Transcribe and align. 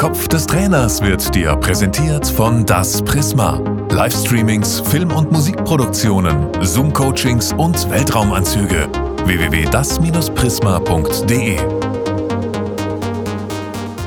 Kopf 0.00 0.26
des 0.28 0.46
Trainers 0.46 1.02
wird 1.02 1.34
dir 1.34 1.56
präsentiert 1.56 2.26
von 2.26 2.64
Das 2.64 3.02
Prisma. 3.02 3.58
Livestreamings, 3.90 4.80
Film- 4.80 5.12
und 5.12 5.30
Musikproduktionen, 5.30 6.48
Zoom-Coachings 6.62 7.52
und 7.52 7.90
Weltraumanzüge. 7.90 8.88
www.das-prisma.de 9.26 11.58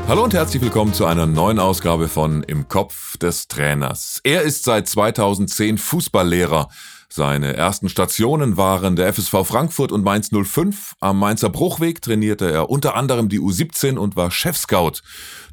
Hallo 0.08 0.24
und 0.24 0.34
herzlich 0.34 0.64
willkommen 0.64 0.96
zu 0.96 1.06
einer 1.06 1.28
neuen 1.28 1.60
Ausgabe 1.60 2.08
von 2.08 2.42
Im 2.42 2.68
Kopf 2.68 3.18
des 3.18 3.48
Trainers. 3.48 4.20
Er 4.24 4.42
ist 4.42 4.64
seit 4.64 4.88
2010 4.88 5.78
Fußballlehrer 5.78 6.70
seine 7.16 7.56
ersten 7.56 7.90
Stationen 7.90 8.58
waren 8.58 8.96
der 8.96 9.14
FSV 9.14 9.46
Frankfurt 9.46 9.92
und 9.92 10.04
Mainz 10.04 10.32
05. 10.32 10.96
Am 11.00 11.20
Mainzer 11.20 11.50
Bruchweg 11.50 12.02
trainierte 12.02 12.52
er 12.52 12.72
unter 12.72 12.96
anderem 12.96 13.30
die 13.30 13.40
U17 13.40 13.98
und 13.98 14.16
war 14.16 14.32
Chefscout. 14.32 15.04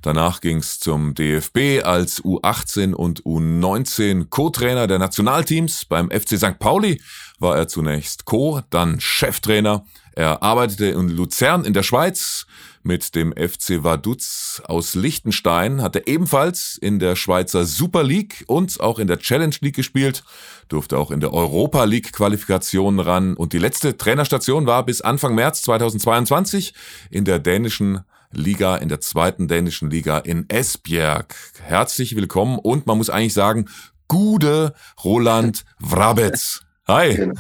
Danach 0.01 0.41
ging's 0.41 0.81
zum 0.81 1.13
DFB 1.13 1.85
als 1.85 2.25
U18 2.25 2.95
und 2.95 3.25
U19 3.25 4.31
Co-Trainer 4.31 4.87
der 4.87 4.99
Nationalteams. 4.99 5.85
Beim 5.85 6.11
FC 6.11 6.39
St. 6.39 6.59
Pauli 6.59 7.03
war 7.39 7.59
er 7.59 7.69
zunächst 7.69 8.25
Co, 8.25 8.63
dann 8.71 8.99
Cheftrainer. 8.99 9.85
Er 10.13 10.43
arbeitete 10.43 10.87
in 10.87 11.11
Luzern 11.11 11.67
in 11.67 11.75
der 11.75 11.83
Schweiz 11.83 12.47
mit 12.83 13.15
dem 13.15 13.33
FC 13.33 13.85
Vaduz 13.85 14.63
aus 14.65 14.95
Liechtenstein, 14.95 15.83
hat 15.83 15.97
er 15.97 16.09
ebenfalls 16.09 16.79
in 16.81 16.99
der 16.99 17.17
Schweizer 17.17 17.65
Super 17.65 18.03
League 18.03 18.45
und 18.47 18.81
auch 18.81 18.99
in 18.99 19.07
der 19.07 19.19
Challenge 19.19 19.55
League 19.61 19.77
gespielt, 19.77 20.25
durfte 20.69 20.99
auch 20.99 21.11
in 21.11 21.21
der 21.21 21.33
Europa 21.33 21.85
League 21.85 22.13
Qualifikation 22.13 23.01
ran 23.01 23.35
und 23.35 23.53
die 23.53 23.59
letzte 23.59 23.97
Trainerstation 23.97 24.67
war 24.67 24.85
bis 24.85 25.01
Anfang 25.01 25.35
März 25.35 25.63
2022 25.63 26.75
in 27.11 27.25
der 27.25 27.39
dänischen 27.39 28.01
Liga, 28.33 28.77
in 28.77 28.89
der 28.89 29.01
zweiten 29.01 29.49
dänischen 29.49 29.91
Liga 29.91 30.19
in 30.19 30.49
Esbjerg. 30.49 31.35
Herzlich 31.63 32.15
willkommen 32.17 32.59
und 32.59 32.87
man 32.87 32.97
muss 32.97 33.11
eigentlich 33.11 33.35
sagen, 33.35 33.69
Gude 34.09 34.75
Roland 35.05 35.65
Wrabetz. 35.79 36.63
Hi. 36.91 37.15
Genau. 37.15 37.35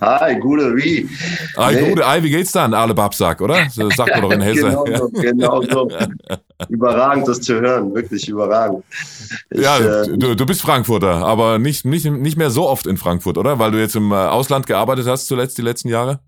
Hi, 0.00 0.38
gute 0.38 0.76
wie. 0.76 1.08
Hi, 1.56 1.74
nee. 1.74 1.90
gute, 1.90 2.06
hi, 2.06 2.22
wie 2.22 2.30
geht's 2.30 2.52
dann, 2.52 2.72
Ale 2.72 2.94
Babsack, 2.94 3.40
oder? 3.40 3.68
So 3.70 3.90
sagt 3.96 4.10
man 4.10 4.22
doch 4.22 4.30
in 4.30 4.40
Hesse. 4.40 4.62
genau 4.62 4.84
so, 4.96 5.08
genau 5.08 5.62
so. 5.62 5.90
überragend, 6.68 7.28
das 7.28 7.40
zu 7.40 7.60
hören, 7.60 7.94
wirklich 7.94 8.28
überragend. 8.28 8.84
Ich, 9.50 9.60
ja, 9.60 9.78
äh, 9.78 10.16
du, 10.16 10.34
du 10.34 10.46
bist 10.46 10.62
Frankfurter, 10.62 11.26
aber 11.26 11.58
nicht, 11.58 11.84
nicht, 11.84 12.06
nicht 12.06 12.38
mehr 12.38 12.50
so 12.50 12.68
oft 12.68 12.86
in 12.86 12.96
Frankfurt, 12.96 13.36
oder? 13.36 13.58
Weil 13.58 13.72
du 13.72 13.80
jetzt 13.80 13.96
im 13.96 14.12
äh, 14.12 14.14
Ausland 14.14 14.66
gearbeitet 14.66 15.06
hast 15.06 15.26
zuletzt, 15.26 15.58
die 15.58 15.62
letzten 15.62 15.88
Jahre? 15.88 16.20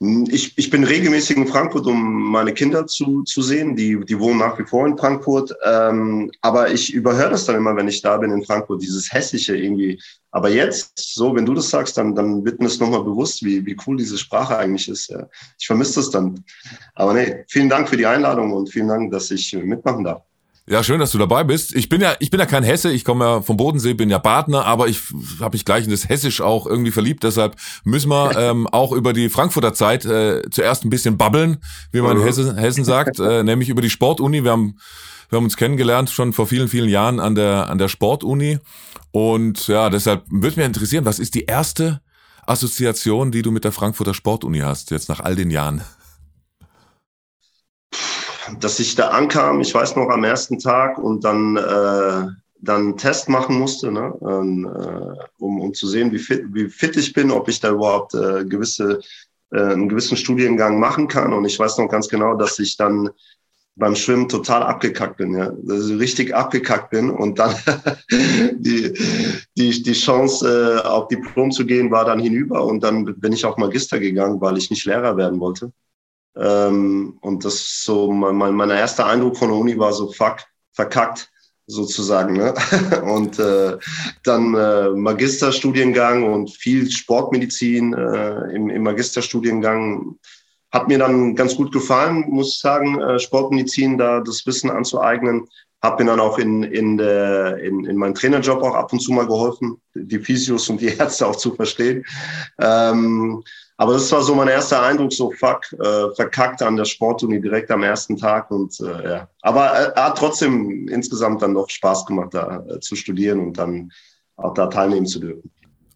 Hm, 0.00 0.26
ich, 0.30 0.56
ich 0.56 0.70
bin 0.70 0.84
regelmäßig 0.84 1.36
in 1.36 1.46
Frankfurt, 1.46 1.86
um 1.86 2.30
meine 2.30 2.52
Kinder 2.52 2.86
zu, 2.86 3.22
zu 3.24 3.42
sehen. 3.42 3.76
Die, 3.76 3.98
die 4.04 4.18
wohnen 4.18 4.38
nach 4.38 4.58
wie 4.58 4.64
vor 4.64 4.86
in 4.86 4.96
Frankfurt. 4.96 5.52
Ähm, 5.64 6.30
aber 6.40 6.70
ich 6.70 6.92
überhöre 6.92 7.30
das 7.30 7.46
dann 7.46 7.56
immer, 7.56 7.76
wenn 7.76 7.88
ich 7.88 8.02
da 8.02 8.16
bin 8.16 8.30
in 8.30 8.44
Frankfurt, 8.44 8.82
dieses 8.82 9.12
Hessische 9.12 9.56
irgendwie. 9.56 10.00
Aber 10.30 10.50
jetzt, 10.50 10.92
so, 11.14 11.34
wenn 11.34 11.46
du 11.46 11.54
das 11.54 11.70
sagst, 11.70 11.96
dann, 11.96 12.14
dann 12.14 12.44
wird 12.44 12.60
mir 12.60 12.66
das 12.66 12.78
nochmal 12.78 13.02
bewusst, 13.02 13.44
wie, 13.44 13.64
wie 13.64 13.76
cool 13.86 13.96
diese 13.96 14.18
Sprache 14.18 14.56
eigentlich 14.56 14.88
ist. 14.88 15.08
Ja. 15.08 15.26
Ich 15.58 15.66
vermisse 15.66 15.96
das 15.96 16.10
dann. 16.10 16.44
Aber 16.94 17.14
nee, 17.14 17.44
vielen 17.48 17.68
Dank 17.68 17.88
für 17.88 17.96
die 17.96 18.06
Einladung 18.06 18.52
und 18.52 18.68
vielen 18.68 18.88
Dank, 18.88 19.10
dass 19.10 19.30
ich 19.30 19.52
mitmachen 19.54 20.04
darf. 20.04 20.27
Ja, 20.70 20.84
schön, 20.84 21.00
dass 21.00 21.12
du 21.12 21.18
dabei 21.18 21.44
bist. 21.44 21.74
Ich 21.74 21.88
bin 21.88 22.02
ja, 22.02 22.14
ich 22.20 22.28
bin 22.30 22.38
ja 22.38 22.44
kein 22.44 22.62
Hesse, 22.62 22.92
ich 22.92 23.02
komme 23.02 23.24
ja 23.24 23.40
vom 23.40 23.56
Bodensee, 23.56 23.94
bin 23.94 24.10
ja 24.10 24.18
Badner, 24.18 24.66
aber 24.66 24.86
ich 24.86 25.00
habe 25.40 25.54
mich 25.54 25.64
gleich 25.64 25.84
in 25.84 25.90
das 25.90 26.10
Hessisch 26.10 26.42
auch 26.42 26.66
irgendwie 26.66 26.90
verliebt. 26.90 27.24
Deshalb 27.24 27.56
müssen 27.84 28.10
wir 28.10 28.36
ähm, 28.38 28.66
auch 28.66 28.92
über 28.92 29.14
die 29.14 29.30
Frankfurter 29.30 29.72
Zeit 29.72 30.04
äh, 30.04 30.42
zuerst 30.50 30.84
ein 30.84 30.90
bisschen 30.90 31.16
babbeln, 31.16 31.58
wie 31.90 32.02
man 32.02 32.18
in 32.18 32.22
Hessen, 32.22 32.56
Hessen 32.56 32.84
sagt, 32.84 33.18
äh, 33.18 33.42
nämlich 33.44 33.70
über 33.70 33.80
die 33.80 33.88
Sportuni. 33.88 34.44
Wir 34.44 34.50
haben, 34.50 34.78
wir 35.30 35.38
haben 35.38 35.44
uns 35.44 35.56
kennengelernt 35.56 36.10
schon 36.10 36.34
vor 36.34 36.46
vielen, 36.46 36.68
vielen 36.68 36.90
Jahren 36.90 37.18
an 37.18 37.34
der 37.34 37.70
an 37.70 37.78
der 37.78 37.88
Sportuni 37.88 38.58
und 39.10 39.68
ja, 39.68 39.88
deshalb 39.88 40.24
würde 40.28 40.56
mich 40.56 40.66
interessieren, 40.66 41.06
was 41.06 41.18
ist 41.18 41.34
die 41.34 41.44
erste 41.44 42.02
Assoziation, 42.46 43.30
die 43.30 43.40
du 43.40 43.50
mit 43.50 43.64
der 43.64 43.72
Frankfurter 43.72 44.12
Sportuni 44.12 44.58
hast 44.58 44.90
jetzt 44.90 45.08
nach 45.08 45.20
all 45.20 45.34
den 45.34 45.50
Jahren? 45.50 45.82
Dass 48.60 48.80
ich 48.80 48.94
da 48.94 49.08
ankam, 49.08 49.60
ich 49.60 49.74
weiß 49.74 49.96
noch 49.96 50.08
am 50.08 50.24
ersten 50.24 50.58
Tag 50.58 50.98
und 50.98 51.24
dann, 51.24 51.56
äh, 51.56 52.26
dann 52.60 52.80
einen 52.80 52.96
Test 52.96 53.28
machen 53.28 53.58
musste, 53.58 53.92
ne? 53.92 54.14
ähm, 54.22 54.66
äh, 54.66 55.42
um, 55.42 55.60
um 55.60 55.74
zu 55.74 55.86
sehen, 55.86 56.12
wie 56.12 56.18
fit, 56.18 56.44
wie 56.52 56.68
fit 56.68 56.96
ich 56.96 57.12
bin, 57.12 57.30
ob 57.30 57.48
ich 57.48 57.60
da 57.60 57.70
überhaupt 57.70 58.14
äh, 58.14 58.44
gewisse, 58.44 59.00
äh, 59.52 59.60
einen 59.60 59.88
gewissen 59.88 60.16
Studiengang 60.16 60.80
machen 60.80 61.08
kann. 61.08 61.32
Und 61.32 61.44
ich 61.44 61.58
weiß 61.58 61.78
noch 61.78 61.88
ganz 61.88 62.08
genau, 62.08 62.34
dass 62.34 62.58
ich 62.58 62.76
dann 62.76 63.10
beim 63.78 63.94
Schwimmen 63.94 64.28
total 64.28 64.64
abgekackt 64.64 65.18
bin, 65.18 65.34
ja, 65.34 65.52
dass 65.62 65.88
ich 65.88 65.98
richtig 65.98 66.34
abgekackt 66.34 66.90
bin 66.90 67.10
und 67.10 67.38
dann 67.38 67.54
die, 68.10 68.92
die, 69.56 69.82
die 69.82 69.92
Chance, 69.92 70.82
äh, 70.84 70.86
auf 70.86 71.06
Diplom 71.08 71.52
zu 71.52 71.64
gehen, 71.64 71.90
war 71.90 72.04
dann 72.04 72.18
hinüber 72.18 72.64
und 72.64 72.82
dann 72.82 73.04
bin 73.04 73.32
ich 73.32 73.44
auch 73.44 73.56
Magister 73.56 74.00
gegangen, 74.00 74.40
weil 74.40 74.58
ich 74.58 74.70
nicht 74.70 74.84
Lehrer 74.84 75.16
werden 75.16 75.38
wollte. 75.38 75.72
Ähm, 76.36 77.18
und 77.20 77.44
das 77.44 77.82
so 77.82 78.12
mein, 78.12 78.36
mein, 78.36 78.54
mein 78.54 78.70
erster 78.70 79.06
Eindruck 79.06 79.36
von 79.36 79.48
der 79.48 79.58
Uni 79.58 79.78
war 79.78 79.92
so 79.92 80.12
fuck, 80.12 80.38
verkackt 80.72 81.30
sozusagen. 81.68 82.34
Ne? 82.34 82.54
Und 83.04 83.38
äh, 83.38 83.76
dann 84.24 84.54
äh, 84.54 84.90
Magisterstudiengang 84.90 86.24
und 86.24 86.50
viel 86.50 86.90
Sportmedizin 86.90 87.92
äh, 87.92 88.54
im, 88.54 88.70
im 88.70 88.82
Magisterstudiengang 88.82 90.18
hat 90.70 90.88
mir 90.88 90.98
dann 90.98 91.34
ganz 91.34 91.56
gut 91.56 91.72
gefallen, 91.72 92.24
muss 92.28 92.54
ich 92.54 92.60
sagen, 92.60 93.00
äh, 93.00 93.18
Sportmedizin, 93.18 93.96
da 93.96 94.20
das 94.20 94.44
Wissen 94.46 94.70
anzueignen. 94.70 95.46
Hab 95.80 96.00
mir 96.00 96.06
dann 96.06 96.20
auch 96.20 96.38
in, 96.38 96.64
in, 96.64 96.98
der, 96.98 97.58
in, 97.58 97.84
in 97.84 97.96
meinem 97.96 98.14
Trainerjob 98.14 98.62
auch 98.62 98.74
ab 98.74 98.92
und 98.92 99.00
zu 99.00 99.12
mal 99.12 99.26
geholfen, 99.26 99.80
die 99.94 100.18
Physios 100.18 100.68
und 100.68 100.80
die 100.80 100.88
Ärzte 100.98 101.26
auch 101.26 101.36
zu 101.36 101.54
verstehen. 101.54 102.04
Ähm, 102.58 103.44
aber 103.80 103.92
das 103.92 104.10
war 104.10 104.22
so 104.22 104.34
mein 104.34 104.48
erster 104.48 104.82
Eindruck, 104.82 105.12
so 105.12 105.30
fuck, 105.30 105.72
äh, 105.72 106.12
verkackt 106.16 106.60
an 106.62 106.76
der 106.76 106.84
Sportuni 106.84 107.40
direkt 107.40 107.70
am 107.70 107.84
ersten 107.84 108.16
Tag. 108.16 108.50
Und 108.50 108.78
äh, 108.80 109.08
ja, 109.08 109.28
aber 109.42 109.94
äh, 109.96 110.00
hat 110.00 110.18
trotzdem 110.18 110.88
insgesamt 110.88 111.42
dann 111.42 111.54
doch 111.54 111.70
Spaß 111.70 112.04
gemacht, 112.04 112.34
da 112.34 112.64
äh, 112.68 112.80
zu 112.80 112.96
studieren 112.96 113.38
und 113.38 113.56
dann 113.56 113.92
auch 114.36 114.52
da 114.54 114.66
teilnehmen 114.66 115.06
zu 115.06 115.20
dürfen. 115.20 115.48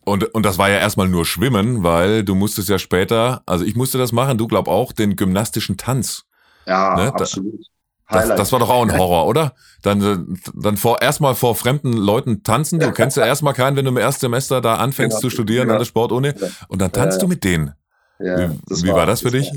Und, 0.05 0.33
und 0.33 0.47
das 0.47 0.59
war 0.59 0.71
ja 0.71 0.79
erstmal 0.79 1.09
nur 1.09 1.27
Schwimmen, 1.27 1.83
weil 1.83 2.23
du 2.23 2.37
musstest 2.37 2.69
ja 2.69 2.79
später, 2.79 3.43
also 3.47 3.65
ich 3.65 3.75
musste 3.75 3.99
das 3.99 4.13
machen, 4.13 4.39
du 4.39 4.47
glaub 4.47 4.69
auch, 4.69 4.93
den 4.93 5.17
gymnastischen 5.17 5.77
Tanz. 5.77 6.25
Ja, 6.67 6.95
ne? 6.95 7.13
absolut. 7.13 7.67
Das, 8.13 8.29
das, 8.29 8.53
war 8.53 8.59
doch 8.59 8.71
auch 8.71 8.83
ein 8.83 8.93
Horror, 8.99 9.27
oder? 9.27 9.55
Dann, 9.83 10.39
dann 10.55 10.77
vor 10.77 11.03
erstmal 11.03 11.35
vor 11.35 11.55
fremden 11.55 11.93
Leuten 11.93 12.43
tanzen. 12.43 12.79
Du 12.79 12.93
kennst 12.93 13.17
ja 13.17 13.27
erstmal 13.27 13.55
keinen, 13.55 13.77
wenn 13.77 13.85
du 13.85 13.91
im 13.91 13.97
ersten 13.97 14.21
Semester 14.21 14.61
da 14.61 14.77
anfängst 14.77 15.17
genau, 15.17 15.21
zu 15.21 15.31
studieren 15.31 15.65
genau. 15.65 15.75
an 15.75 15.79
der 15.81 15.87
Sportuni. 15.87 16.33
Und 16.69 16.81
dann 16.81 16.93
tanzt 16.93 17.19
äh, 17.19 17.21
du 17.21 17.29
mit 17.29 17.43
denen. 17.45 17.75
Ja, 18.21 18.39
wie, 18.39 18.59
wie 18.69 18.89
war, 18.89 18.99
war, 18.99 19.07
das 19.07 19.23
für 19.23 19.31
dich? 19.31 19.51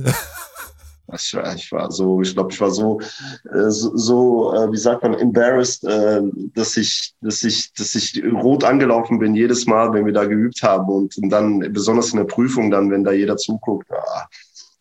Ich, 1.14 1.36
war, 1.36 1.56
ich 1.56 1.72
war 1.72 1.92
so, 1.92 2.22
ich 2.22 2.34
glaube, 2.34 2.52
ich 2.52 2.60
war 2.60 2.72
so, 2.72 3.00
äh, 3.00 3.70
so, 3.70 3.96
so 3.96 4.54
äh, 4.56 4.72
wie 4.72 4.78
sagt 4.78 5.04
man, 5.04 5.14
embarrassed, 5.14 5.84
äh, 5.84 6.22
dass 6.56 6.76
ich, 6.78 7.14
dass 7.22 7.44
ich, 7.44 7.72
dass 7.74 7.94
ich 7.94 8.24
rot 8.34 8.64
angelaufen 8.64 9.20
bin 9.20 9.36
jedes 9.36 9.68
Mal, 9.68 9.94
wenn 9.94 10.08
wir 10.08 10.14
da 10.14 10.26
geübt 10.26 10.64
haben 10.64 10.90
und, 10.90 11.16
und 11.18 11.30
dann 11.30 11.60
besonders 11.72 12.12
in 12.12 12.18
der 12.18 12.26
Prüfung 12.26 12.72
dann, 12.72 12.90
wenn 12.90 13.04
da 13.04 13.12
jeder 13.12 13.38
zuguckt. 13.38 13.88
Ah, 13.92 14.28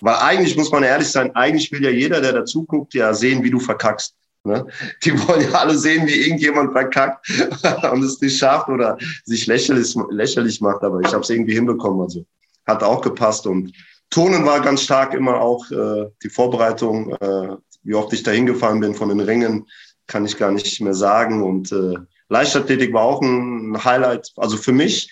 weil 0.04 0.16
eigentlich 0.16 0.54
muss 0.54 0.70
man 0.70 0.82
ehrlich 0.82 1.08
sein, 1.08 1.34
eigentlich 1.34 1.72
will 1.72 1.82
ja 1.82 1.88
jeder, 1.88 2.20
der 2.20 2.34
da 2.34 2.44
zuguckt, 2.44 2.92
ja 2.92 3.14
sehen, 3.14 3.42
wie 3.42 3.50
du 3.50 3.58
verkackst. 3.58 4.14
Ne? 4.44 4.66
Die 5.02 5.18
wollen 5.26 5.40
ja 5.40 5.52
alle 5.52 5.78
sehen, 5.78 6.06
wie 6.06 6.26
irgendjemand 6.26 6.72
verkackt 6.72 7.26
und 7.90 8.04
es 8.04 8.20
nicht 8.20 8.36
schafft 8.36 8.68
oder 8.68 8.98
sich 9.24 9.46
lächerlich, 9.46 9.96
lächerlich 10.10 10.60
macht. 10.60 10.82
Aber 10.82 11.00
ich 11.00 11.06
habe 11.06 11.20
es 11.20 11.30
irgendwie 11.30 11.54
hinbekommen. 11.54 12.02
Also 12.02 12.26
hat 12.66 12.82
auch 12.82 13.00
gepasst. 13.00 13.46
Und 13.46 13.72
Tonen 14.10 14.44
war 14.44 14.60
ganz 14.60 14.82
stark 14.82 15.14
immer 15.14 15.40
auch 15.40 15.70
äh, 15.70 16.10
die 16.22 16.28
Vorbereitung. 16.28 17.14
Äh, 17.14 17.56
wie 17.82 17.94
oft 17.94 18.12
ich 18.12 18.22
da 18.22 18.30
hingefallen 18.30 18.80
bin 18.80 18.94
von 18.94 19.08
den 19.08 19.20
Ringen, 19.20 19.66
kann 20.06 20.26
ich 20.26 20.36
gar 20.36 20.50
nicht 20.50 20.82
mehr 20.82 20.94
sagen. 20.94 21.42
Und 21.42 21.72
äh, 21.72 21.94
Leichtathletik 22.28 22.92
war 22.92 23.04
auch 23.04 23.22
ein 23.22 23.82
Highlight. 23.82 24.32
Also 24.36 24.58
für 24.58 24.72
mich 24.72 25.10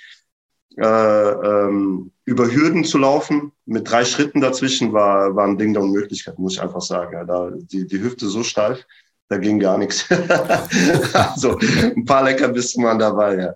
ähm, 0.78 2.10
über 2.24 2.50
Hürden 2.50 2.84
zu 2.84 2.98
laufen 2.98 3.52
mit 3.66 3.90
drei 3.90 4.04
Schritten 4.04 4.40
dazwischen 4.40 4.92
war, 4.92 5.34
war 5.34 5.46
ein 5.46 5.58
Ding 5.58 5.72
der 5.72 5.82
Unmöglichkeit, 5.82 6.38
muss 6.38 6.54
ich 6.54 6.62
einfach 6.62 6.80
sagen. 6.80 7.12
Ja, 7.14 7.24
da, 7.24 7.50
die, 7.52 7.86
die 7.86 8.00
Hüfte 8.00 8.28
so 8.28 8.42
steif, 8.42 8.84
da 9.28 9.38
ging 9.38 9.58
gar 9.58 9.78
nichts. 9.78 10.06
also 11.12 11.58
ein 11.58 12.04
paar 12.04 12.24
Leckerbissen 12.24 12.84
waren 12.84 12.98
dabei, 12.98 13.36
ja. 13.36 13.54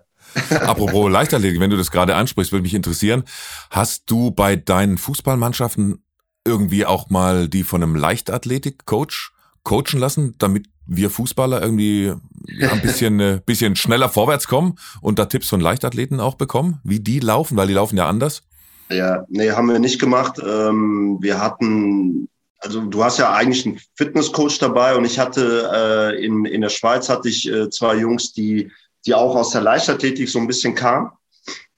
Apropos 0.61 1.09
Leichtathletik, 1.11 1.59
wenn 1.59 1.69
du 1.69 1.77
das 1.77 1.91
gerade 1.91 2.15
ansprichst, 2.15 2.51
würde 2.51 2.63
mich 2.63 2.73
interessieren, 2.73 3.23
hast 3.69 4.03
du 4.07 4.31
bei 4.31 4.55
deinen 4.55 4.97
Fußballmannschaften 4.97 6.03
irgendwie 6.45 6.85
auch 6.85 7.09
mal 7.09 7.47
die 7.47 7.63
von 7.63 7.83
einem 7.83 7.95
Leichtathletik-Coach 7.95 9.33
coachen 9.67 9.99
lassen, 9.99 10.35
damit 10.37 10.67
wir 10.85 11.09
Fußballer 11.09 11.61
irgendwie 11.61 12.13
ein 12.61 12.81
bisschen, 12.81 13.19
äh, 13.19 13.41
bisschen 13.45 13.75
schneller 13.75 14.07
vorwärts 14.07 14.47
kommen 14.47 14.75
und 15.01 15.19
da 15.19 15.25
Tipps 15.25 15.49
von 15.49 15.59
Leichtathleten 15.59 16.21
auch 16.21 16.35
bekommen, 16.35 16.79
wie 16.85 17.01
die 17.01 17.19
laufen, 17.19 17.57
weil 17.57 17.67
die 17.67 17.73
laufen 17.73 17.97
ja 17.97 18.07
anders? 18.07 18.43
Ja, 18.89 19.25
nee, 19.27 19.51
haben 19.51 19.67
wir 19.67 19.79
nicht 19.79 19.99
gemacht. 19.99 20.39
Ähm, 20.41 21.17
wir 21.19 21.41
hatten 21.41 22.29
also 22.59 22.81
du 22.81 23.03
hast 23.03 23.19
ja 23.19 23.33
eigentlich 23.33 23.65
einen 23.65 23.79
Fitnesscoach 23.95 24.57
dabei 24.59 24.95
und 24.95 25.05
ich 25.05 25.19
hatte 25.19 25.69
äh, 25.73 26.25
in, 26.25 26.45
in 26.45 26.61
der 26.61 26.69
Schweiz 26.69 27.09
hatte 27.09 27.29
ich 27.29 27.51
äh, 27.51 27.69
zwei 27.69 27.97
Jungs, 27.97 28.33
die, 28.33 28.71
die 29.05 29.13
auch 29.13 29.35
aus 29.35 29.51
der 29.51 29.61
Leichtathletik 29.61 30.27
so 30.27 30.39
ein 30.39 30.47
bisschen 30.47 30.73
kamen. 30.73 31.11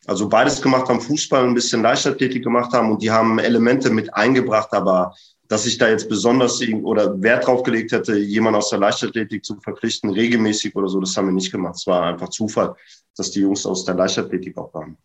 Also 0.06 0.30
beides 0.30 0.62
gemacht 0.62 0.88
haben, 0.88 1.02
Fußball 1.02 1.44
ein 1.44 1.54
bisschen 1.54 1.82
Leichtathletik 1.82 2.44
gemacht 2.44 2.72
haben 2.72 2.92
und 2.92 3.02
die 3.02 3.12
haben 3.12 3.40
Elemente 3.40 3.90
mit 3.90 4.14
eingebracht, 4.14 4.70
aber 4.72 5.14
dass 5.50 5.66
ich 5.66 5.78
da 5.78 5.90
jetzt 5.90 6.08
besonders 6.08 6.62
oder 6.84 7.22
Wert 7.22 7.48
drauf 7.48 7.64
gelegt 7.64 7.92
hätte, 7.92 8.16
jemand 8.18 8.56
aus 8.56 8.70
der 8.70 8.80
Leichtathletik 8.80 9.44
zu 9.44 9.60
verpflichten, 9.60 10.12
regelmäßig 10.12 10.76
oder 10.76 10.88
so, 10.88 11.00
das 11.00 11.18
haben 11.18 11.26
wir 11.26 11.34
nicht 11.34 11.52
gemacht. 11.52 11.76
Es 11.76 11.88
war 11.88 12.04
einfach 12.04 12.30
Zufall, 12.30 12.76
dass 13.18 13.32
die 13.32 13.42
Jungs 13.42 13.66
aus 13.66 13.84
der 13.84 13.96
Leichtathletik 13.96 14.56
auch 14.58 14.74
waren. 14.74 14.96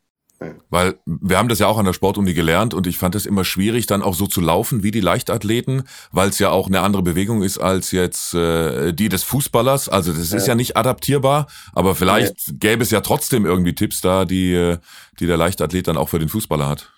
Weil 0.69 0.99
wir 1.07 1.39
haben 1.39 1.49
das 1.49 1.61
ja 1.61 1.69
auch 1.69 1.79
an 1.79 1.87
der 1.87 1.95
Sportuni 1.95 2.35
gelernt 2.35 2.75
und 2.75 2.87
ich 2.87 2.99
fand 2.99 3.15
es 3.15 3.25
immer 3.25 3.45
schwierig, 3.45 3.87
dann 3.87 4.03
auch 4.03 4.15
so 4.15 4.27
zu 4.27 4.43
laufen 4.43 4.83
wie 4.83 4.91
die 4.91 5.01
Leichtathleten, 5.01 5.85
weil 6.13 6.29
es 6.29 6.39
ja 6.39 6.51
auch 6.51 6.67
eine 6.67 6.81
andere 6.81 7.03
Bewegung 7.03 7.43
ist 7.43 7.57
als 7.57 7.93
jetzt 7.93 8.35
äh, 8.35 8.93
die 8.93 9.09
des 9.09 9.23
Fußballers. 9.23 9.89
Also 9.89 10.13
das 10.13 10.31
ja. 10.31 10.37
ist 10.37 10.47
ja 10.47 10.55
nicht 10.55 10.77
adaptierbar, 10.77 11.47
aber 11.73 11.95
vielleicht 11.95 12.49
ja. 12.49 12.55
gäbe 12.59 12.83
es 12.83 12.91
ja 12.91 13.01
trotzdem 13.01 13.47
irgendwie 13.47 13.75
Tipps 13.75 14.03
da, 14.03 14.27
die, 14.27 14.53
äh, 14.53 14.79
die 15.21 15.27
der 15.27 15.39
Leichtathlet 15.39 15.89
dann 15.89 15.97
auch 15.97 16.11
für 16.11 16.19
den 16.19 16.29
Fußballer 16.29 16.69
hat. 16.69 16.93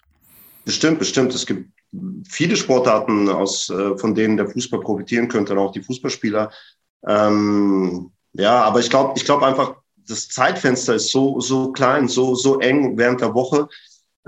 Bestimmt, 0.64 0.98
bestimmt. 0.98 1.32
Es 1.32 1.46
gibt 1.46 1.75
viele 2.28 2.56
Sportarten, 2.56 3.28
aus, 3.28 3.70
äh, 3.70 3.96
von 3.96 4.14
denen 4.14 4.36
der 4.36 4.48
Fußball 4.48 4.80
profitieren 4.80 5.28
könnte, 5.28 5.52
und 5.52 5.58
auch 5.58 5.72
die 5.72 5.82
Fußballspieler. 5.82 6.50
Ähm, 7.06 8.10
ja, 8.32 8.62
aber 8.62 8.80
ich 8.80 8.90
glaube, 8.90 9.14
ich 9.16 9.24
glaube 9.24 9.46
einfach, 9.46 9.76
das 10.08 10.28
Zeitfenster 10.28 10.94
ist 10.94 11.10
so, 11.10 11.40
so 11.40 11.72
klein, 11.72 12.08
so, 12.08 12.34
so 12.34 12.60
eng 12.60 12.96
während 12.96 13.20
der 13.20 13.34
Woche. 13.34 13.68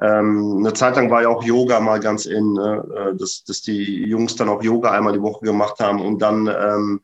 Ähm, 0.01 0.59
eine 0.59 0.73
Zeit 0.75 0.97
lang 0.97 1.11
war 1.11 1.23
ja 1.23 1.29
auch 1.29 1.43
Yoga 1.43 1.81
mal 1.81 1.99
ganz 2.01 2.27
in, 2.27 2.53
ne? 2.53 2.85
Äh, 2.97 3.17
dass, 3.17 3.45
dass 3.45 3.63
die 3.63 4.05
Jungs 4.05 4.37
dann 4.37 4.49
auch 4.49 4.63
Yoga 4.63 4.93
einmal 4.93 5.13
die 5.13 5.23
Woche 5.23 5.45
gemacht 5.45 5.81
haben 5.81 6.01
und 6.01 6.21
dann 6.21 6.47
ähm, 6.47 7.01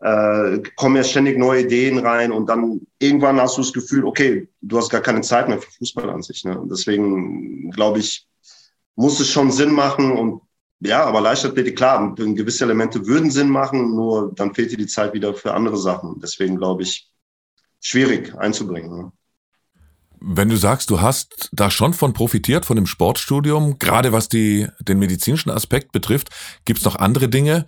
äh, 0.00 0.62
kommen 0.76 0.96
ja 0.96 1.04
ständig 1.04 1.38
neue 1.38 1.62
Ideen 1.62 1.98
rein 1.98 2.32
und 2.32 2.48
dann 2.48 2.80
irgendwann 2.98 3.40
hast 3.40 3.56
du 3.56 3.62
das 3.62 3.72
Gefühl, 3.72 4.04
okay, 4.04 4.48
du 4.60 4.78
hast 4.78 4.90
gar 4.90 5.00
keine 5.02 5.20
Zeit 5.20 5.48
mehr 5.48 5.58
für 5.58 5.70
Fußball 5.70 6.10
an 6.10 6.22
sich. 6.22 6.44
Ne? 6.44 6.60
deswegen 6.70 7.70
glaube 7.70 8.00
ich, 8.00 8.26
muss 8.96 9.20
es 9.20 9.30
schon 9.30 9.50
Sinn 9.50 9.72
machen 9.72 10.12
und 10.12 10.42
ja, 10.84 11.04
aber 11.04 11.20
Leichtathletik, 11.20 11.76
klar, 11.76 12.12
gewisse 12.16 12.64
Elemente 12.64 13.06
würden 13.06 13.30
Sinn 13.30 13.48
machen, 13.48 13.94
nur 13.94 14.32
dann 14.34 14.52
fehlt 14.52 14.72
dir 14.72 14.76
die 14.76 14.88
Zeit 14.88 15.14
wieder 15.14 15.32
für 15.32 15.54
andere 15.54 15.76
Sachen. 15.76 16.18
Deswegen 16.20 16.56
glaube 16.56 16.82
ich, 16.82 17.08
schwierig 17.80 18.34
einzubringen. 18.36 19.12
Wenn 20.20 20.48
du 20.48 20.56
sagst, 20.56 20.90
du 20.90 21.00
hast 21.00 21.50
da 21.52 21.70
schon 21.70 21.94
von 21.94 22.12
profitiert, 22.12 22.64
von 22.64 22.76
dem 22.76 22.86
Sportstudium, 22.86 23.78
gerade 23.78 24.12
was 24.12 24.28
die, 24.28 24.68
den 24.80 24.98
medizinischen 24.98 25.50
Aspekt 25.50 25.92
betrifft, 25.92 26.30
gibt's 26.64 26.84
noch 26.84 26.96
andere 26.96 27.28
Dinge, 27.28 27.66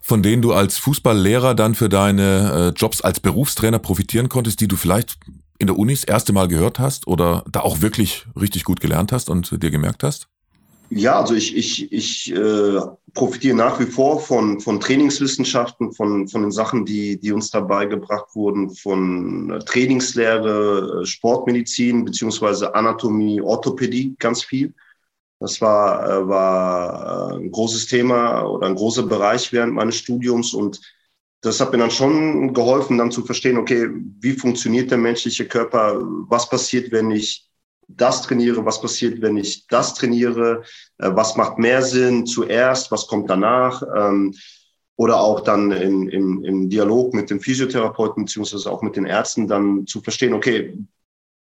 von 0.00 0.22
denen 0.22 0.42
du 0.42 0.52
als 0.52 0.78
Fußballlehrer 0.78 1.54
dann 1.54 1.74
für 1.74 1.88
deine 1.88 2.72
äh, 2.74 2.78
Jobs 2.78 3.00
als 3.00 3.20
Berufstrainer 3.20 3.78
profitieren 3.78 4.28
konntest, 4.28 4.60
die 4.60 4.68
du 4.68 4.76
vielleicht 4.76 5.18
in 5.58 5.66
der 5.66 5.76
Uni 5.76 5.92
das 5.92 6.04
erste 6.04 6.32
Mal 6.32 6.48
gehört 6.48 6.78
hast 6.78 7.06
oder 7.06 7.44
da 7.50 7.60
auch 7.60 7.80
wirklich 7.80 8.26
richtig 8.40 8.64
gut 8.64 8.80
gelernt 8.80 9.12
hast 9.12 9.28
und 9.28 9.62
dir 9.62 9.70
gemerkt 9.70 10.02
hast? 10.02 10.28
Ja, 10.90 11.20
also 11.20 11.34
ich, 11.34 11.54
ich, 11.54 11.92
ich 11.92 12.32
äh, 12.34 12.80
profitiere 13.12 13.56
nach 13.56 13.78
wie 13.78 13.86
vor 13.86 14.20
von, 14.20 14.58
von 14.60 14.80
Trainingswissenschaften, 14.80 15.92
von, 15.92 16.28
von 16.28 16.42
den 16.42 16.50
Sachen, 16.50 16.86
die, 16.86 17.20
die 17.20 17.32
uns 17.32 17.50
dabei 17.50 17.84
gebracht 17.84 18.34
wurden, 18.34 18.70
von 18.70 19.62
Trainingslehre, 19.66 21.02
äh, 21.02 21.06
Sportmedizin 21.06 22.06
beziehungsweise 22.06 22.74
Anatomie, 22.74 23.40
Orthopädie, 23.40 24.16
ganz 24.18 24.42
viel. 24.42 24.72
Das 25.40 25.60
war, 25.60 26.08
äh, 26.08 26.28
war 26.28 27.32
äh, 27.32 27.36
ein 27.36 27.50
großes 27.50 27.86
Thema 27.86 28.42
oder 28.44 28.66
ein 28.66 28.74
großer 28.74 29.02
Bereich 29.02 29.52
während 29.52 29.74
meines 29.74 29.96
Studiums 29.96 30.54
und 30.54 30.80
das 31.42 31.60
hat 31.60 31.70
mir 31.70 31.78
dann 31.78 31.90
schon 31.90 32.52
geholfen, 32.52 32.98
dann 32.98 33.12
zu 33.12 33.24
verstehen, 33.24 33.58
okay, 33.58 33.88
wie 34.20 34.32
funktioniert 34.32 34.90
der 34.90 34.98
menschliche 34.98 35.46
Körper? 35.46 36.00
Was 36.28 36.48
passiert, 36.48 36.90
wenn 36.90 37.10
ich 37.12 37.47
das 37.88 38.22
trainiere, 38.22 38.64
was 38.64 38.80
passiert, 38.80 39.20
wenn 39.22 39.36
ich 39.36 39.66
das 39.66 39.94
trainiere, 39.94 40.62
äh, 40.98 41.10
was 41.12 41.36
macht 41.36 41.58
mehr 41.58 41.82
Sinn 41.82 42.26
zuerst, 42.26 42.92
was 42.92 43.06
kommt 43.06 43.30
danach. 43.30 43.82
Ähm, 43.96 44.34
oder 44.96 45.20
auch 45.20 45.40
dann 45.40 45.70
im, 45.70 46.08
im, 46.08 46.44
im 46.44 46.68
Dialog 46.68 47.14
mit 47.14 47.30
dem 47.30 47.40
Physiotherapeuten 47.40 48.24
beziehungsweise 48.24 48.70
auch 48.70 48.82
mit 48.82 48.96
den 48.96 49.06
Ärzten 49.06 49.46
dann 49.46 49.86
zu 49.86 50.00
verstehen, 50.00 50.34
okay, 50.34 50.76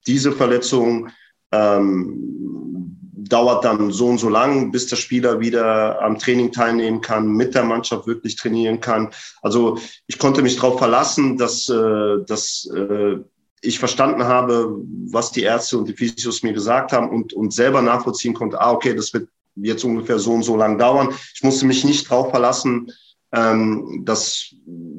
diese 0.06 0.30
Verletzung 0.32 1.08
ähm, 1.50 2.96
dauert 3.28 3.64
dann 3.64 3.90
so 3.90 4.06
und 4.06 4.18
so 4.18 4.28
lang, 4.28 4.70
bis 4.70 4.86
der 4.86 4.96
Spieler 4.96 5.40
wieder 5.40 6.00
am 6.00 6.18
Training 6.18 6.52
teilnehmen 6.52 7.00
kann, 7.00 7.32
mit 7.32 7.54
der 7.54 7.64
Mannschaft 7.64 8.06
wirklich 8.06 8.36
trainieren 8.36 8.80
kann. 8.80 9.10
Also 9.42 9.78
ich 10.06 10.18
konnte 10.18 10.42
mich 10.42 10.56
darauf 10.56 10.78
verlassen, 10.78 11.36
dass, 11.36 11.68
äh, 11.68 12.24
dass 12.26 12.68
äh, 12.74 13.18
ich 13.60 13.78
verstanden 13.78 14.24
habe, 14.24 14.74
was 15.10 15.32
die 15.32 15.42
Ärzte 15.42 15.78
und 15.78 15.88
die 15.88 15.94
Physios 15.94 16.42
mir 16.42 16.52
gesagt 16.52 16.92
haben 16.92 17.10
und, 17.10 17.32
und 17.32 17.52
selber 17.52 17.82
nachvollziehen 17.82 18.34
konnte, 18.34 18.60
ah, 18.60 18.72
okay, 18.72 18.94
das 18.94 19.12
wird 19.12 19.28
jetzt 19.56 19.84
ungefähr 19.84 20.18
so 20.18 20.32
und 20.32 20.42
so 20.42 20.56
lang 20.56 20.78
dauern. 20.78 21.12
Ich 21.34 21.42
musste 21.42 21.66
mich 21.66 21.84
nicht 21.84 22.10
darauf 22.10 22.30
verlassen, 22.30 22.90
ähm, 23.32 24.02
dass 24.04 24.54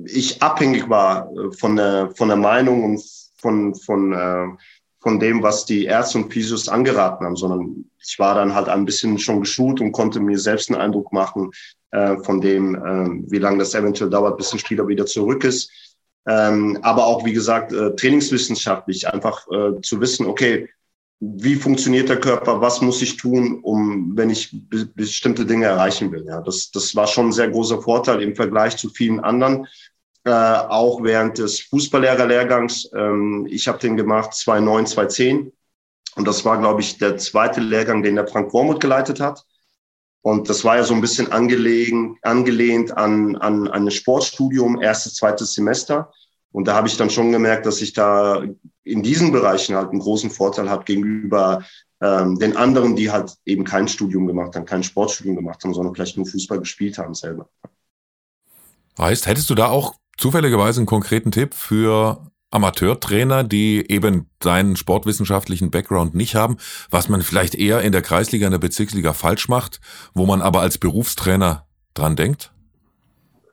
ich 0.06 0.42
abhängig 0.42 0.90
war 0.90 1.30
äh, 1.31 1.52
von 1.52 1.75
der, 1.75 2.12
von 2.16 2.28
der 2.28 2.38
Meinung 2.38 2.84
und 2.84 3.04
von, 3.38 3.75
von, 3.75 4.13
äh, 4.13 4.48
von 5.00 5.19
dem, 5.19 5.42
was 5.42 5.66
die 5.66 5.86
Ärzte 5.86 6.19
und 6.19 6.31
Physios 6.31 6.69
angeraten 6.69 7.25
haben, 7.25 7.36
sondern 7.36 7.86
ich 8.00 8.19
war 8.19 8.36
dann 8.36 8.54
halt 8.54 8.69
ein 8.69 8.86
bisschen 8.86 9.18
schon 9.18 9.42
geschult 9.42 9.81
und 9.81 9.92
konnte 9.92 10.19
mir 10.19 10.38
selbst 10.38 10.69
einen 10.69 10.81
Eindruck 10.81 11.12
machen 11.12 11.52
äh, 11.92 12.18
von 12.18 12.40
dem, 12.40 12.75
äh, 12.75 13.31
wie 13.31 13.40
lange 13.40 13.60
das 13.60 13.74
eventuell 13.74 14.10
dauert, 14.10 14.38
bis 14.38 14.54
ein 14.54 14.60
Spieler 14.60 14.88
wieder 14.88 15.06
zurück 15.06 15.44
ist. 15.44 15.72
Ähm, 16.27 16.77
aber 16.81 17.06
auch, 17.06 17.25
wie 17.25 17.33
gesagt, 17.33 17.73
äh, 17.73 17.95
trainingswissenschaftlich 17.95 19.07
einfach 19.07 19.47
äh, 19.47 19.81
zu 19.81 20.00
wissen, 20.00 20.27
okay, 20.27 20.69
wie 21.19 21.56
funktioniert 21.56 22.09
der 22.09 22.19
Körper, 22.19 22.62
was 22.62 22.81
muss 22.81 23.01
ich 23.01 23.15
tun, 23.18 23.59
um, 23.62 24.18
wenn 24.18 24.31
ich 24.31 24.50
be 24.69 24.88
bestimmte 24.95 25.45
Dinge 25.45 25.65
erreichen 25.65 26.12
will. 26.12 26.25
Ja, 26.25 26.41
das, 26.41 26.71
das 26.71 26.95
war 26.95 27.06
schon 27.06 27.27
ein 27.27 27.31
sehr 27.31 27.50
großer 27.50 27.81
Vorteil 27.81 28.21
im 28.23 28.35
Vergleich 28.35 28.75
zu 28.77 28.89
vielen 28.89 29.19
anderen, 29.19 29.68
äh, 30.23 30.31
auch 30.31 31.03
während 31.03 31.38
des 31.38 31.62
Fußballlehrerlehrgangs. 31.62 32.89
Ähm, 32.95 33.47
ich 33.50 33.68
habe 33.68 33.77
den 33.77 33.97
gemacht 33.97 34.33
2009, 34.33 34.88
2010 34.88 35.51
und 36.15 36.27
das 36.27 36.44
war, 36.44 36.59
glaube 36.59 36.81
ich, 36.81 36.97
der 36.97 37.18
zweite 37.18 37.62
Lehrgang, 37.62 38.01
den 38.01 38.15
der 38.15 38.27
Frank 38.27 38.51
Wormuth 38.53 38.79
geleitet 38.79 39.19
hat. 39.19 39.45
Und 40.21 40.50
das 40.50 40.63
war 40.63 40.77
ja 40.77 40.83
so 40.83 40.94
ein 40.94 41.01
bisschen 41.01 41.31
angelegen, 41.31 42.18
angelehnt 42.21 42.95
an, 42.95 43.35
an, 43.38 43.68
an 43.68 43.88
ein 43.88 43.91
Sportstudium, 43.91 44.81
erstes, 44.81 45.15
zweites 45.15 45.53
Semester. 45.53 46.11
Und 46.51 46.68
da 46.68 46.75
habe 46.75 46.87
ich 46.87 46.97
dann 46.97 47.09
schon 47.09 47.31
gemerkt, 47.31 47.66
dass 47.66 47.81
ich 47.81 47.94
da 47.94 48.44
in 48.83 49.04
diesen 49.04 49.31
Bereichen 49.31 49.75
halt 49.75 49.90
einen 49.90 49.99
großen 49.99 50.30
Vorteil 50.30 50.69
habe 50.69 50.83
gegenüber 50.83 51.63
ähm, 52.01 52.37
den 52.37 52.57
anderen, 52.57 52.95
die 52.95 53.11
halt 53.11 53.35
eben 53.45 53.63
kein 53.63 53.87
Studium 53.87 54.28
gemacht 54.28 54.56
haben, 54.56 54.66
kein 54.66 54.83
Sportstudium 54.83 55.35
gemacht 55.35 55.63
haben, 55.63 55.73
sondern 55.73 55.95
vielleicht 55.95 56.18
nur 56.18 56.25
Fußball 56.25 56.59
gespielt 56.59 56.97
haben 56.97 57.13
selber. 57.13 57.47
Heißt, 58.97 59.28
hättest 59.28 59.49
du 59.49 59.56
da 59.56 59.68
auch 59.68 59.95
zufälligerweise 60.18 60.81
einen 60.81 60.87
konkreten 60.87 61.31
Tipp 61.31 61.54
für 61.54 62.31
Amateurtrainer, 62.52 63.44
die 63.44 63.90
eben 63.90 64.30
seinen 64.44 64.76
sportwissenschaftlichen 64.76 65.72
Background 65.72 66.14
nicht 66.14 66.36
haben, 66.36 66.58
was 66.90 67.10
man 67.10 67.22
vielleicht 67.22 67.56
eher 67.56 67.81
in 67.81 67.94
der 67.94 68.02
Kreisliga, 68.02 68.46
in 68.46 68.52
der 68.52 68.60
Bezirksliga 68.60 69.14
falsch 69.14 69.48
macht, 69.48 69.80
wo 70.14 70.26
man 70.26 70.42
aber 70.42 70.62
als 70.62 70.78
Berufstrainer 70.78 71.66
dran 71.94 72.16
denkt? 72.16 72.52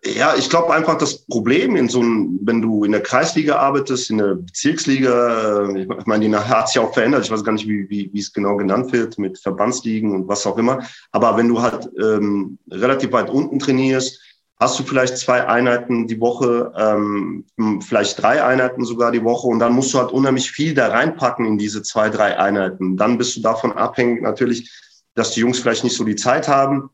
Ja, 0.05 0.35
ich 0.37 0.49
glaube 0.49 0.73
einfach 0.73 0.97
das 0.97 1.27
Problem 1.27 1.75
in 1.75 1.89
so 1.89 2.01
einem, 2.01 2.39
wenn 2.43 2.63
du 2.63 2.85
in 2.85 2.93
der 2.93 3.03
Kreisliga 3.03 3.57
arbeitest, 3.57 4.11
in 4.11 4.19
der 4.19 4.37
Bezirksliga, 4.37 5.69
ich 5.71 6.07
meine, 6.07 6.29
die 6.29 6.35
hat 6.35 6.69
sich 6.69 6.79
auch 6.79 6.95
verändert, 6.95 7.25
ich 7.25 7.31
weiß 7.31 7.43
gar 7.43 7.53
nicht, 7.53 7.67
wie, 7.67 7.91
wie, 7.91 8.11
wie 8.13 8.21
es 8.21 8.33
genau 8.33 8.57
genannt 8.57 8.93
wird, 8.93 9.19
mit 9.19 9.39
Verbandsligen 9.39 10.13
und 10.13 10.29
was 10.29 10.47
auch 10.47 10.57
immer. 10.57 10.85
Aber 11.11 11.37
wenn 11.37 11.49
du 11.49 11.61
halt 11.61 11.89
ähm, 12.01 12.59
relativ 12.71 13.11
weit 13.13 13.29
unten 13.29 13.59
trainierst, 13.59 14.21
hast 14.61 14.79
du 14.79 14.83
vielleicht 14.83 15.19
zwei 15.19 15.47
Einheiten 15.47 16.09
die 16.09 16.21
Woche, 16.21 16.73
ähm, 16.77 17.45
vielleicht 17.87 18.21
drei 18.21 18.43
Einheiten 18.43 18.85
sogar 18.85 19.13
die 19.13 19.23
Woche 19.23 19.47
und 19.47 19.61
dann 19.61 19.73
musst 19.73 19.95
du 19.95 19.99
halt 19.99 20.11
unheimlich 20.11 20.51
viel 20.51 20.75
da 20.75 20.89
reinpacken 20.89 21.47
in 21.47 21.59
diese 21.59 21.83
zwei, 21.83 22.11
drei 22.11 22.39
Einheiten. 22.39 22.97
Dann 22.97 23.19
bist 23.19 23.37
du 23.37 23.41
davon 23.41 23.73
abhängig 23.73 24.23
natürlich, 24.23 24.71
dass 25.15 25.31
die 25.31 25.41
Jungs 25.41 25.61
vielleicht 25.61 25.85
nicht 25.85 25.97
so 25.97 26.05
die 26.05 26.17
Zeit 26.17 26.49
haben, 26.49 26.91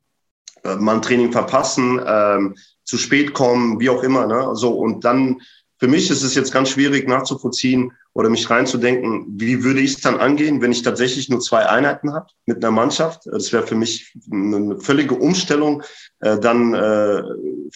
äh, 0.63 0.77
mal 0.77 0.97
ein 0.97 1.03
Training 1.03 1.33
verpassen, 1.33 2.01
ähm, 2.07 2.55
zu 2.85 2.99
spät 2.99 3.33
kommen, 3.33 3.81
wie 3.81 3.89
auch 3.89 4.03
immer. 4.03 4.27
Ne? 4.27 4.55
So, 4.55 4.73
und 4.75 5.05
dann, 5.05 5.41
für 5.85 5.91
mich 5.91 6.11
ist 6.11 6.23
es 6.23 6.35
jetzt 6.35 6.51
ganz 6.51 6.71
schwierig 6.71 7.07
nachzuvollziehen, 7.07 7.93
oder 8.15 8.31
mich 8.31 8.49
reinzudenken, 8.49 9.27
wie 9.29 9.65
würde 9.65 9.81
ich 9.81 9.97
es 9.97 10.01
dann 10.01 10.19
angehen, 10.19 10.63
wenn 10.63 10.73
ich 10.73 10.81
tatsächlich 10.81 11.29
nur 11.29 11.41
zwei 11.41 11.67
Einheiten 11.67 12.15
habe 12.15 12.29
mit 12.47 12.65
einer 12.65 12.71
Mannschaft. 12.71 13.27
Das 13.27 13.53
wäre 13.53 13.67
für 13.67 13.75
mich 13.75 14.17
eine 14.33 14.81
völlige 14.81 15.15
Umstellung, 15.15 15.83
äh, 16.21 16.39
dann 16.39 16.73
äh, 16.73 17.23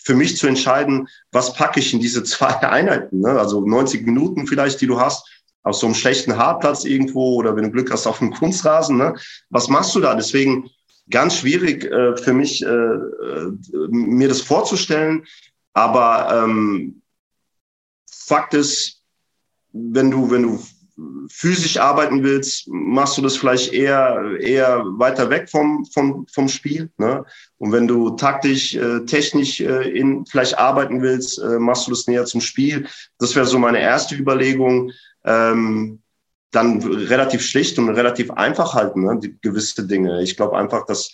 für 0.03 0.15
mich 0.15 0.39
zu 0.39 0.47
entscheiden, 0.47 1.07
was 1.33 1.53
packe 1.53 1.81
ich 1.81 1.93
in 1.93 2.01
diese 2.01 2.25
zwei 2.25 2.49
Einheiten. 2.49 3.21
Ne? 3.21 3.39
Also 3.39 3.61
90 3.61 4.07
Minuten 4.07 4.47
vielleicht, 4.47 4.81
die 4.81 4.87
du 4.87 4.99
hast, 4.99 5.29
auf 5.65 5.77
so 5.77 5.85
einem 5.85 5.95
schlechten 5.95 6.39
Haarplatz 6.39 6.87
irgendwo 6.87 7.35
oder 7.35 7.55
wenn 7.55 7.65
du 7.65 7.71
Glück 7.71 7.93
hast 7.93 8.07
auf 8.07 8.23
einem 8.23 8.33
Kunstrasen. 8.33 8.97
Ne? 8.97 9.17
Was 9.51 9.69
machst 9.69 9.95
du 9.95 10.01
da? 10.01 10.15
Deswegen 10.15 10.71
ganz 11.11 11.37
schwierig 11.37 11.85
äh, 11.85 12.17
für 12.17 12.33
mich, 12.33 12.65
äh, 12.65 12.69
äh, 12.69 13.53
mir 13.91 14.29
das 14.29 14.41
vorzustellen. 14.41 15.27
Aber 15.75 16.45
ähm, 16.45 17.03
Fakt 18.29 18.55
ist, 18.55 19.03
wenn 19.73 20.11
du, 20.11 20.31
wenn 20.31 20.43
du 20.43 20.63
physisch 21.29 21.77
arbeiten 21.77 22.23
willst, 22.23 22.67
machst 22.69 23.17
du 23.17 23.23
das 23.23 23.37
vielleicht 23.37 23.73
eher, 23.73 24.37
eher 24.41 24.83
weiter 24.85 25.31
weg 25.31 25.49
vom, 25.49 25.85
vom, 25.87 26.27
vom 26.27 26.49
Spiel. 26.49 26.91
Ne? 26.99 27.25
Und 27.59 27.73
wenn 27.73 27.87
du 27.87 28.11
taktisch, 28.11 28.75
äh, 28.75 29.05
technisch 29.05 29.61
äh, 29.61 29.91
in, 29.91 30.27
vielleicht 30.27 30.59
arbeiten 30.59 31.01
willst, 31.03 31.39
äh, 31.39 31.59
machst 31.59 31.87
du 31.87 31.91
das 31.93 32.07
näher 32.07 32.25
zum 32.25 32.41
Spiel. 32.41 32.89
Das 33.19 33.37
wäre 33.37 33.47
so 33.47 33.59
meine 33.59 33.81
erste 33.81 34.17
Überlegung. 34.17 34.91
Ähm, 35.25 36.01
dann 36.51 36.83
relativ 36.83 37.43
schlicht 37.43 37.79
und 37.79 37.91
relativ 37.91 38.31
einfach 38.31 38.75
halten, 38.75 39.05
ne? 39.05 39.21
die, 39.23 39.39
gewisse 39.43 39.87
Dinge. 39.87 40.23
Ich 40.23 40.37
glaube 40.37 40.57
einfach, 40.57 40.87
dass, 40.87 41.11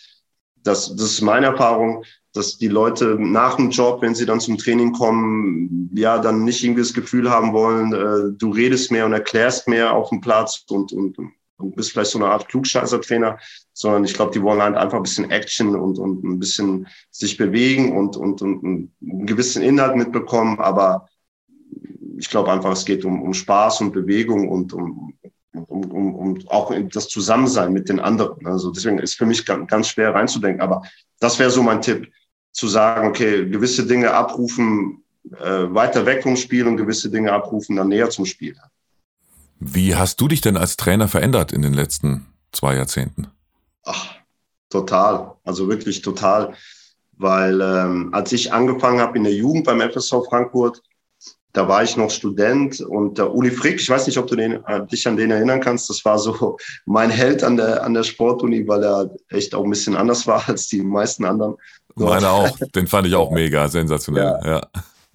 dass 0.65 0.95
das 0.97 1.13
ist 1.13 1.21
meine 1.21 1.47
Erfahrung, 1.47 2.05
dass 2.33 2.59
die 2.59 2.69
Leute 2.69 3.17
nach 3.19 3.57
dem 3.57 3.71
Job, 3.71 4.03
wenn 4.03 4.15
sie 4.15 4.27
dann 4.27 4.41
zum 4.41 4.59
Training 4.59 4.93
kommen, 4.93 5.91
ja, 5.95 6.19
dann 6.19 6.43
nicht 6.45 6.65
irgendwie 6.65 6.83
das 6.83 6.93
Gefühl 6.93 7.31
haben 7.31 7.53
wollen, 7.53 7.93
äh, 7.93 8.37
du 8.37 8.51
redest 8.51 8.91
mehr 8.91 9.07
und 9.07 9.13
erklärst 9.13 9.69
mehr 9.69 9.95
auf 9.95 10.09
dem 10.09 10.21
Platz 10.21 10.65
und, 10.69 10.93
und, 10.93 11.17
und 11.59 11.77
bist 11.77 11.93
vielleicht 11.93 12.11
so 12.11 12.19
eine 12.19 12.29
Art 12.29 12.49
Klugscheißer-Trainer, 12.49 13.39
sondern 13.73 14.05
ich 14.05 14.15
glaube, 14.15 14.33
die 14.33 14.43
wollen 14.43 14.61
halt 14.61 14.77
einfach 14.77 14.97
ein 14.97 15.05
bisschen 15.05 15.31
Action 15.31 15.77
und, 15.77 15.99
und 15.99 16.25
ein 16.25 16.39
bisschen 16.41 16.89
sich 17.13 17.37
bewegen 17.37 17.97
und, 17.97 18.17
und, 18.17 18.43
und 18.43 18.65
einen 18.65 19.27
gewissen 19.27 19.63
Inhalt 19.63 19.95
mitbekommen, 19.95 20.59
aber 20.59 21.09
ich 22.19 22.29
glaube 22.31 22.51
einfach, 22.51 22.73
es 22.73 22.85
geht 22.85 23.05
um, 23.05 23.23
um 23.23 23.33
Spaß 23.33 23.81
und 23.81 23.93
Bewegung 23.93 24.49
und 24.49 24.73
um, 24.73 25.14
um, 25.75 25.91
um, 25.91 26.15
um 26.15 26.49
auch 26.49 26.73
das 26.93 27.09
Zusammensein 27.09 27.73
mit 27.73 27.89
den 27.89 28.01
anderen. 28.01 28.47
Also 28.47 28.71
deswegen 28.71 28.99
ist 28.99 29.15
für 29.15 29.27
mich 29.27 29.45
ganz, 29.45 29.69
ganz 29.69 29.89
schwer 29.89 30.15
reinzudenken. 30.15 30.63
Aber 30.63 30.83
das 31.19 31.39
wäre 31.39 31.51
so 31.51 31.63
mein 31.63 31.83
Tipp 31.83 32.11
zu 32.53 32.69
sagen, 32.69 33.09
okay, 33.09 33.49
gewisse 33.49 33.87
Dinge 33.87 34.13
abrufen, 34.13 35.03
äh, 35.33 35.67
weiter 35.75 36.07
weg 36.07 36.23
vom 36.23 36.37
Spiel 36.37 36.67
und 36.67 36.77
gewisse 36.77 37.11
Dinge 37.11 37.33
abrufen, 37.33 37.77
dann 37.77 37.89
näher 37.89 38.11
zum 38.11 38.27
Spiel. 38.27 38.57
Wie 39.59 39.97
hast 39.97 40.21
du 40.21 40.29
dich 40.29 40.41
denn 40.41 40.57
als 40.57 40.77
Trainer 40.77 41.09
verändert 41.09 41.53
in 41.53 41.63
den 41.63 41.75
letzten 41.75 42.27
zwei 42.53 42.77
Jahrzehnten? 42.77 43.29
Ach, 43.85 44.15
total. 44.71 45.33
Also 45.43 45.69
wirklich 45.69 46.03
total. 46.03 46.55
Weil 47.17 47.61
ähm, 47.61 48.11
als 48.13 48.33
ich 48.33 48.53
angefangen 48.53 49.01
habe 49.01 49.19
in 49.19 49.25
der 49.25 49.35
Jugend 49.35 49.65
beim 49.65 49.81
FSV 49.81 50.27
Frankfurt, 50.29 50.83
da 51.55 51.69
war 51.69 51.85
ich 51.85 51.97
noch 51.97 52.11
Student 52.11 52.81
und 52.81 53.17
der 53.17 53.33
Uli 53.33 53.51
Frick, 53.51 53.81
ich 53.81 53.89
weiß 53.89 54.09
nicht, 54.09 54.19
ob 54.19 54.27
du 54.27 54.35
den, 54.35 54.65
äh, 54.67 54.85
dich 54.87 55.07
an 55.07 55.17
den 55.17 55.31
erinnern 55.31 55.61
kannst, 55.61 55.89
das 55.89 56.05
war 56.05 56.19
so 56.19 56.59
mein 56.85 57.11
Held 57.11 57.45
an 57.45 57.57
der, 57.57 57.83
an 57.85 57.95
der 57.95 58.03
Sportuni, 58.03 58.67
weil 58.67 58.83
er 58.83 59.09
echt 59.31 59.55
auch 59.55 59.63
ein 59.63 59.71
bisschen 59.71 59.97
anders 59.97 60.27
war 60.27 60.47
als 60.49 60.67
die 60.67 60.83
meisten 60.83 61.25
anderen. 61.25 61.55
Meine 61.95 62.29
auch, 62.29 62.59
den 62.75 62.89
fand 62.89 63.07
ich 63.07 63.15
auch 63.15 63.31
mega 63.31 63.69
sensationell. 63.69 64.37
Ja. 64.45 64.57
ja. 64.57 64.61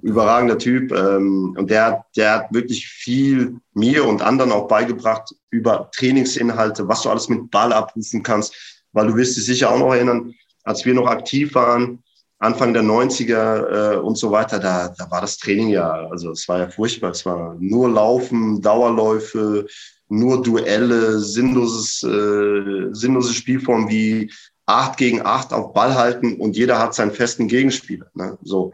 Überragender 0.02 0.58
Typ 0.58 0.94
ähm, 0.94 1.54
und 1.58 1.70
der, 1.70 2.06
der 2.16 2.36
hat 2.36 2.54
wirklich 2.54 2.88
viel 2.88 3.58
mir 3.74 4.06
und 4.06 4.22
anderen 4.22 4.54
auch 4.54 4.70
beigebracht 4.70 5.36
über 5.50 5.92
Trainingsinhalte, 5.94 6.88
was 6.88 7.02
du 7.02 7.10
alles 7.10 7.28
mit 7.28 7.52
Ball 7.52 7.74
abrufen 7.74 8.24
kannst, 8.24 8.56
weil 8.94 9.08
du 9.08 9.18
wirst 9.18 9.36
dich 9.36 9.46
sicher 9.46 9.70
auch 9.70 9.80
noch 9.80 9.94
erinnern, 9.94 10.34
als 10.64 10.86
wir 10.86 10.94
noch 10.94 11.08
aktiv 11.08 11.54
waren, 11.54 12.02
Anfang 12.40 12.74
der 12.74 12.84
90er 12.84 13.96
äh, 13.96 13.98
und 13.98 14.18
so 14.18 14.32
weiter, 14.32 14.60
da, 14.60 14.94
da 14.98 15.12
war 15.12 15.22
das 15.22 15.38
Training 15.38 15.70
ja, 15.70 15.92
also 16.10 16.32
es 16.32 16.48
war 16.48 16.60
ja 16.60 16.70
furchtbar. 16.70 17.12
Es 17.12 17.26
war 17.26 17.56
nur 17.60 17.90
Laufen, 17.90 18.62
Dauerläufe, 18.62 19.68
nur 20.08 20.42
Duelle, 20.42 21.20
sinnloses, 21.20 22.02
äh, 22.04 22.94
sinnlose 22.94 23.34
Spielform 23.34 23.90
wie 23.90 24.32
acht 24.66 24.98
gegen 24.98 25.22
acht 25.26 25.52
auf 25.52 25.74
Ball 25.74 25.96
halten 25.96 26.40
und 26.40 26.56
jeder 26.56 26.80
hat 26.80 26.96
seinen 26.96 27.12
festen 27.12 27.48
Gegenspieler. 27.48 28.08
Ne? 28.14 28.38
So. 28.42 28.72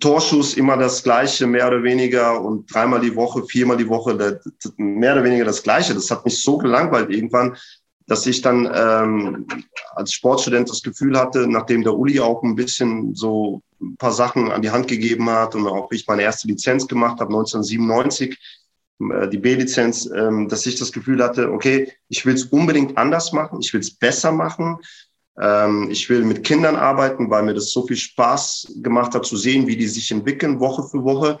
Torschuss 0.00 0.54
immer 0.54 0.76
das 0.76 1.02
Gleiche, 1.02 1.46
mehr 1.46 1.68
oder 1.68 1.82
weniger, 1.82 2.42
und 2.42 2.72
dreimal 2.72 3.00
die 3.00 3.14
Woche, 3.14 3.44
viermal 3.44 3.76
die 3.76 3.88
Woche, 3.88 4.40
mehr 4.76 5.12
oder 5.12 5.24
weniger 5.24 5.44
das 5.44 5.62
Gleiche. 5.62 5.94
Das 5.94 6.10
hat 6.10 6.24
mich 6.24 6.42
so 6.42 6.58
gelangweilt 6.58 7.10
irgendwann, 7.10 7.56
dass 8.06 8.26
ich 8.26 8.40
dann 8.40 8.70
ähm, 8.72 9.46
als 9.94 10.12
Sportstudent 10.12 10.70
das 10.70 10.82
Gefühl 10.82 11.18
hatte, 11.18 11.46
nachdem 11.46 11.82
der 11.82 11.94
Uli 11.94 12.20
auch 12.20 12.42
ein 12.42 12.54
bisschen 12.54 13.14
so 13.14 13.62
ein 13.80 13.96
paar 13.96 14.12
Sachen 14.12 14.50
an 14.50 14.62
die 14.62 14.70
Hand 14.70 14.88
gegeben 14.88 15.28
hat 15.28 15.54
und 15.54 15.66
auch 15.66 15.90
ich 15.90 16.06
meine 16.06 16.22
erste 16.22 16.46
Lizenz 16.46 16.86
gemacht 16.86 17.20
habe, 17.20 17.34
1997, 17.34 18.38
äh, 19.00 19.28
die 19.28 19.38
B-Lizenz, 19.38 20.08
ähm, 20.14 20.48
dass 20.48 20.66
ich 20.66 20.76
das 20.76 20.92
Gefühl 20.92 21.22
hatte, 21.22 21.50
okay, 21.50 21.92
ich 22.08 22.24
will 22.24 22.34
es 22.34 22.44
unbedingt 22.44 22.96
anders 22.96 23.32
machen, 23.32 23.60
ich 23.60 23.72
will 23.72 23.80
es 23.80 23.90
besser 23.90 24.30
machen, 24.30 24.78
ähm, 25.40 25.88
ich 25.90 26.08
will 26.08 26.24
mit 26.24 26.44
Kindern 26.44 26.76
arbeiten, 26.76 27.28
weil 27.28 27.42
mir 27.42 27.54
das 27.54 27.70
so 27.70 27.86
viel 27.86 27.96
Spaß 27.96 28.74
gemacht 28.82 29.14
hat 29.14 29.26
zu 29.26 29.36
sehen, 29.36 29.66
wie 29.66 29.76
die 29.76 29.88
sich 29.88 30.10
entwickeln 30.12 30.60
Woche 30.60 30.84
für 30.84 31.02
Woche 31.02 31.40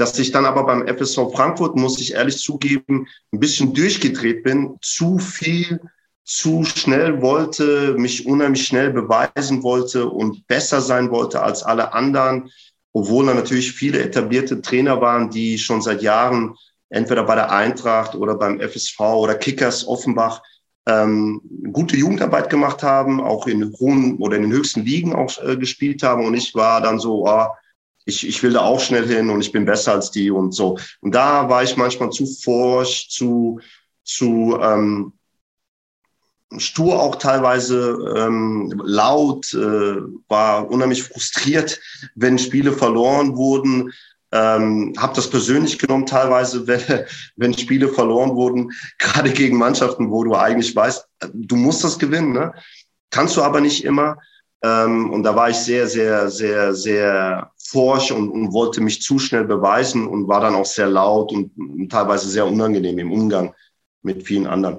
dass 0.00 0.18
ich 0.18 0.30
dann 0.30 0.46
aber 0.46 0.64
beim 0.64 0.86
FSV 0.86 1.32
Frankfurt, 1.34 1.76
muss 1.76 2.00
ich 2.00 2.14
ehrlich 2.14 2.38
zugeben, 2.38 3.06
ein 3.32 3.40
bisschen 3.40 3.74
durchgedreht 3.74 4.42
bin, 4.44 4.78
zu 4.80 5.18
viel, 5.18 5.80
zu 6.24 6.64
schnell 6.64 7.20
wollte, 7.22 7.94
mich 7.98 8.26
unheimlich 8.26 8.66
schnell 8.66 8.90
beweisen 8.90 9.62
wollte 9.62 10.08
und 10.08 10.46
besser 10.46 10.80
sein 10.80 11.10
wollte 11.10 11.42
als 11.42 11.62
alle 11.62 11.92
anderen, 11.92 12.50
obwohl 12.92 13.26
da 13.26 13.34
natürlich 13.34 13.72
viele 13.72 14.00
etablierte 14.02 14.60
Trainer 14.60 15.00
waren, 15.00 15.30
die 15.30 15.58
schon 15.58 15.82
seit 15.82 16.02
Jahren 16.02 16.54
entweder 16.90 17.24
bei 17.24 17.34
der 17.34 17.50
Eintracht 17.50 18.14
oder 18.14 18.34
beim 18.34 18.60
FSV 18.60 19.00
oder 19.00 19.34
Kickers 19.34 19.86
Offenbach 19.86 20.42
ähm, 20.86 21.40
gute 21.72 21.96
Jugendarbeit 21.96 22.48
gemacht 22.50 22.82
haben, 22.82 23.20
auch 23.20 23.46
in 23.46 23.72
hohen 23.78 24.16
oder 24.18 24.36
in 24.36 24.42
den 24.42 24.52
höchsten 24.52 24.84
Ligen 24.84 25.14
auch 25.14 25.30
äh, 25.42 25.56
gespielt 25.56 26.02
haben. 26.02 26.24
Und 26.24 26.34
ich 26.34 26.54
war 26.54 26.80
dann 26.80 26.98
so, 26.98 27.26
oh, 27.28 27.46
ich, 28.08 28.26
ich 28.26 28.42
will 28.42 28.54
da 28.54 28.62
auch 28.62 28.80
schnell 28.80 29.06
hin 29.06 29.28
und 29.28 29.40
ich 29.42 29.52
bin 29.52 29.66
besser 29.66 29.92
als 29.92 30.10
die 30.10 30.30
und 30.30 30.52
so. 30.52 30.78
Und 31.00 31.14
da 31.14 31.48
war 31.48 31.62
ich 31.62 31.76
manchmal 31.76 32.10
zu 32.10 32.26
forsch, 32.26 33.08
zu, 33.10 33.60
zu 34.02 34.58
ähm, 34.60 35.12
stur 36.56 37.00
auch 37.00 37.16
teilweise 37.16 38.14
ähm, 38.16 38.72
laut, 38.82 39.52
äh, 39.52 39.96
war 40.28 40.70
unheimlich 40.70 41.02
frustriert, 41.02 41.78
wenn 42.14 42.38
Spiele 42.38 42.72
verloren 42.72 43.36
wurden. 43.36 43.92
Ähm, 44.32 44.94
habe 44.98 45.14
das 45.14 45.28
persönlich 45.28 45.78
genommen 45.78 46.06
teilweise, 46.06 46.66
wenn, 46.66 46.80
wenn 47.36 47.52
Spiele 47.52 47.88
verloren 47.88 48.34
wurden, 48.34 48.72
gerade 48.98 49.30
gegen 49.30 49.58
Mannschaften, 49.58 50.10
wo 50.10 50.24
du 50.24 50.34
eigentlich 50.34 50.74
weißt, 50.74 51.06
du 51.34 51.56
musst 51.56 51.84
das 51.84 51.98
gewinnen. 51.98 52.32
Ne? 52.32 52.54
Kannst 53.10 53.36
du 53.36 53.42
aber 53.42 53.60
nicht 53.60 53.84
immer. 53.84 54.16
Ähm, 54.62 55.10
und 55.10 55.22
da 55.22 55.36
war 55.36 55.50
ich 55.50 55.56
sehr, 55.56 55.86
sehr, 55.86 56.30
sehr, 56.30 56.74
sehr 56.74 57.52
forsch 57.70 58.10
und, 58.10 58.30
und, 58.30 58.52
wollte 58.52 58.80
mich 58.80 59.02
zu 59.02 59.18
schnell 59.18 59.44
beweisen 59.44 60.06
und 60.06 60.26
war 60.26 60.40
dann 60.40 60.54
auch 60.54 60.64
sehr 60.64 60.88
laut 60.88 61.32
und, 61.32 61.50
und, 61.58 61.90
teilweise 61.90 62.28
sehr 62.28 62.46
unangenehm 62.46 62.98
im 62.98 63.12
Umgang 63.12 63.54
mit 64.02 64.26
vielen 64.26 64.46
anderen. 64.46 64.78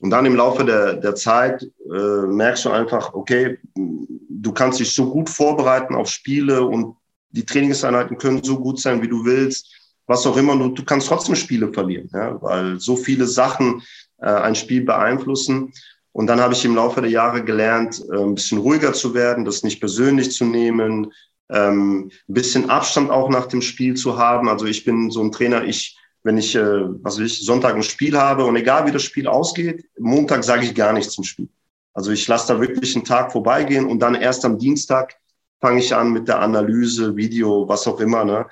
Und 0.00 0.10
dann 0.10 0.26
im 0.26 0.36
Laufe 0.36 0.64
der, 0.64 0.94
der 0.94 1.14
Zeit 1.14 1.62
äh, 1.62 2.26
merkst 2.26 2.64
du 2.64 2.70
einfach, 2.70 3.12
okay, 3.14 3.58
du 3.76 4.52
kannst 4.52 4.80
dich 4.80 4.92
so 4.94 5.10
gut 5.10 5.28
vorbereiten 5.28 5.94
auf 5.94 6.08
Spiele 6.08 6.64
und 6.64 6.96
die 7.30 7.44
Trainingseinheiten 7.44 8.18
können 8.18 8.42
so 8.42 8.58
gut 8.58 8.80
sein, 8.80 9.02
wie 9.02 9.08
du 9.08 9.24
willst, 9.24 9.68
was 10.06 10.26
auch 10.26 10.36
immer, 10.36 10.56
du, 10.56 10.68
du 10.68 10.84
kannst 10.84 11.08
trotzdem 11.08 11.36
Spiele 11.36 11.72
verlieren, 11.72 12.10
ja, 12.12 12.40
weil 12.42 12.80
so 12.80 12.96
viele 12.96 13.26
Sachen 13.26 13.82
äh, 14.20 14.26
ein 14.26 14.54
Spiel 14.54 14.84
beeinflussen. 14.84 15.72
Und 16.12 16.26
dann 16.26 16.40
habe 16.40 16.52
ich 16.52 16.64
im 16.64 16.74
Laufe 16.74 17.00
der 17.00 17.10
Jahre 17.10 17.44
gelernt, 17.44 18.02
äh, 18.10 18.16
ein 18.16 18.34
bisschen 18.34 18.58
ruhiger 18.58 18.92
zu 18.92 19.14
werden, 19.14 19.44
das 19.44 19.62
nicht 19.62 19.80
persönlich 19.80 20.32
zu 20.32 20.44
nehmen, 20.44 21.12
ähm, 21.52 22.10
ein 22.28 22.34
bisschen 22.34 22.70
Abstand 22.70 23.10
auch 23.10 23.28
nach 23.28 23.46
dem 23.46 23.62
Spiel 23.62 23.94
zu 23.94 24.18
haben. 24.18 24.48
Also 24.48 24.66
ich 24.66 24.84
bin 24.84 25.10
so 25.10 25.22
ein 25.22 25.32
Trainer, 25.32 25.64
ich, 25.64 25.98
wenn 26.22 26.38
ich, 26.38 26.54
äh, 26.54 26.60
will 26.60 27.26
ich, 27.26 27.44
Sonntag 27.44 27.74
ein 27.74 27.82
Spiel 27.82 28.18
habe 28.18 28.44
und 28.44 28.56
egal 28.56 28.86
wie 28.86 28.92
das 28.92 29.02
Spiel 29.02 29.28
ausgeht, 29.28 29.84
Montag 29.98 30.44
sage 30.44 30.64
ich 30.64 30.74
gar 30.74 30.92
nichts 30.92 31.14
zum 31.14 31.24
Spiel. 31.24 31.48
Also 31.94 32.10
ich 32.10 32.26
lasse 32.26 32.54
da 32.54 32.60
wirklich 32.60 32.96
einen 32.96 33.04
Tag 33.04 33.32
vorbeigehen 33.32 33.86
und 33.86 34.00
dann 34.00 34.14
erst 34.14 34.44
am 34.44 34.58
Dienstag 34.58 35.14
fange 35.60 35.80
ich 35.80 35.94
an 35.94 36.12
mit 36.12 36.26
der 36.26 36.40
Analyse, 36.40 37.14
Video, 37.16 37.68
was 37.68 37.86
auch 37.86 38.00
immer. 38.00 38.24
Ne? 38.24 38.46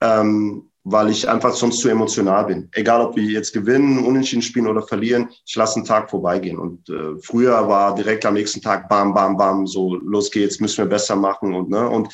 Ähm, 0.00 0.70
weil 0.88 1.10
ich 1.10 1.28
einfach 1.28 1.52
sonst 1.52 1.80
zu 1.80 1.88
emotional 1.88 2.44
bin. 2.44 2.68
Egal, 2.72 3.00
ob 3.00 3.16
wir 3.16 3.24
jetzt 3.24 3.52
gewinnen, 3.52 4.04
unentschieden 4.06 4.40
spielen 4.40 4.68
oder 4.68 4.82
verlieren, 4.82 5.28
ich 5.44 5.56
lasse 5.56 5.76
einen 5.76 5.84
Tag 5.84 6.08
vorbeigehen. 6.08 6.58
Und 6.58 6.88
äh, 6.88 7.18
früher 7.20 7.68
war 7.68 7.96
direkt 7.96 8.24
am 8.24 8.34
nächsten 8.34 8.62
Tag 8.62 8.88
bam, 8.88 9.12
bam, 9.12 9.36
bam, 9.36 9.66
so 9.66 9.96
los 9.96 10.30
geht's, 10.30 10.60
müssen 10.60 10.78
wir 10.78 10.86
besser 10.86 11.16
machen 11.16 11.54
und 11.54 11.70
ne 11.70 11.88
und 11.88 12.08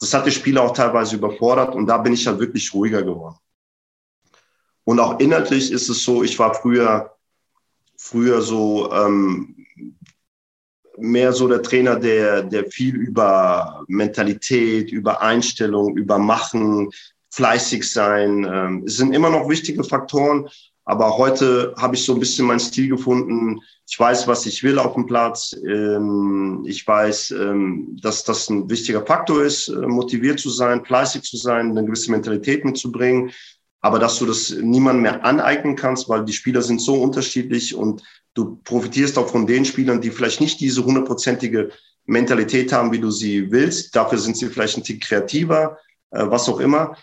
das 0.00 0.12
hat 0.12 0.26
die 0.26 0.30
Spieler 0.30 0.62
auch 0.62 0.72
teilweise 0.72 1.16
überfordert 1.16 1.74
und 1.74 1.86
da 1.86 1.98
bin 1.98 2.12
ich 2.12 2.26
halt 2.26 2.38
wirklich 2.38 2.72
ruhiger 2.74 3.02
geworden. 3.02 3.36
Und 4.84 5.00
auch 5.00 5.18
inhaltlich 5.18 5.72
ist 5.72 5.88
es 5.88 6.04
so, 6.04 6.22
ich 6.22 6.38
war 6.38 6.54
früher 6.54 7.16
früher 7.96 8.42
so 8.42 8.92
ähm, 8.92 9.66
mehr 10.98 11.32
so 11.32 11.48
der 11.48 11.62
Trainer, 11.62 11.96
der, 11.96 12.42
der 12.42 12.66
viel 12.66 12.94
über 12.96 13.84
Mentalität, 13.88 14.90
über 14.90 15.20
Einstellung, 15.22 15.96
über 15.96 16.18
Machen, 16.18 16.90
fleißig 17.30 17.90
sein. 17.90 18.44
Ähm, 18.44 18.84
es 18.86 18.96
sind 18.96 19.12
immer 19.12 19.30
noch 19.30 19.48
wichtige 19.48 19.84
Faktoren, 19.84 20.48
Aber 20.88 21.18
heute 21.18 21.74
habe 21.76 21.96
ich 21.96 22.04
so 22.04 22.14
ein 22.14 22.20
bisschen 22.20 22.46
meinen 22.46 22.60
Stil 22.60 22.88
gefunden. 22.88 23.60
Ich 23.88 23.98
weiß, 23.98 24.28
was 24.28 24.46
ich 24.46 24.62
will 24.62 24.78
auf 24.78 24.94
dem 24.94 25.06
Platz. 25.06 25.52
Ähm, 25.66 26.64
ich 26.64 26.86
weiß, 26.86 27.32
ähm, 27.32 27.98
dass 28.00 28.22
das 28.22 28.48
ein 28.48 28.70
wichtiger 28.70 29.04
Faktor 29.04 29.42
ist, 29.42 29.66
äh, 29.66 29.74
motiviert 29.74 30.38
zu 30.38 30.48
sein, 30.48 30.84
fleißig 30.84 31.22
zu 31.22 31.36
sein, 31.38 31.72
eine 31.72 31.84
gewisse 31.84 32.12
Mentalität 32.12 32.64
mitzubringen. 32.64 33.32
Aber 33.80 33.98
dass 33.98 34.20
du 34.20 34.26
das 34.26 34.50
niemandem 34.50 35.02
mehr 35.02 35.24
aneignen 35.24 35.74
kannst, 35.74 36.08
weil 36.08 36.24
die 36.24 36.32
Spieler 36.32 36.62
sind 36.62 36.80
so 36.80 36.94
unterschiedlich 36.94 37.74
und 37.74 38.02
du 38.34 38.60
profitierst 38.62 39.18
auch 39.18 39.28
von 39.28 39.44
den 39.44 39.64
Spielern, 39.64 40.00
die 40.00 40.12
vielleicht 40.12 40.40
nicht 40.40 40.60
diese 40.60 40.84
hundertprozentige 40.84 41.72
Mentalität 42.04 42.72
haben, 42.72 42.92
wie 42.92 43.00
du 43.00 43.10
sie 43.10 43.50
willst. 43.50 43.94
Dafür 43.96 44.18
sind 44.18 44.36
sie 44.36 44.46
vielleicht 44.46 44.76
ein 44.76 44.84
Tick 44.84 45.02
kreativer, 45.02 45.78
äh, 46.12 46.24
was 46.28 46.48
auch 46.48 46.60
immer 46.60 46.96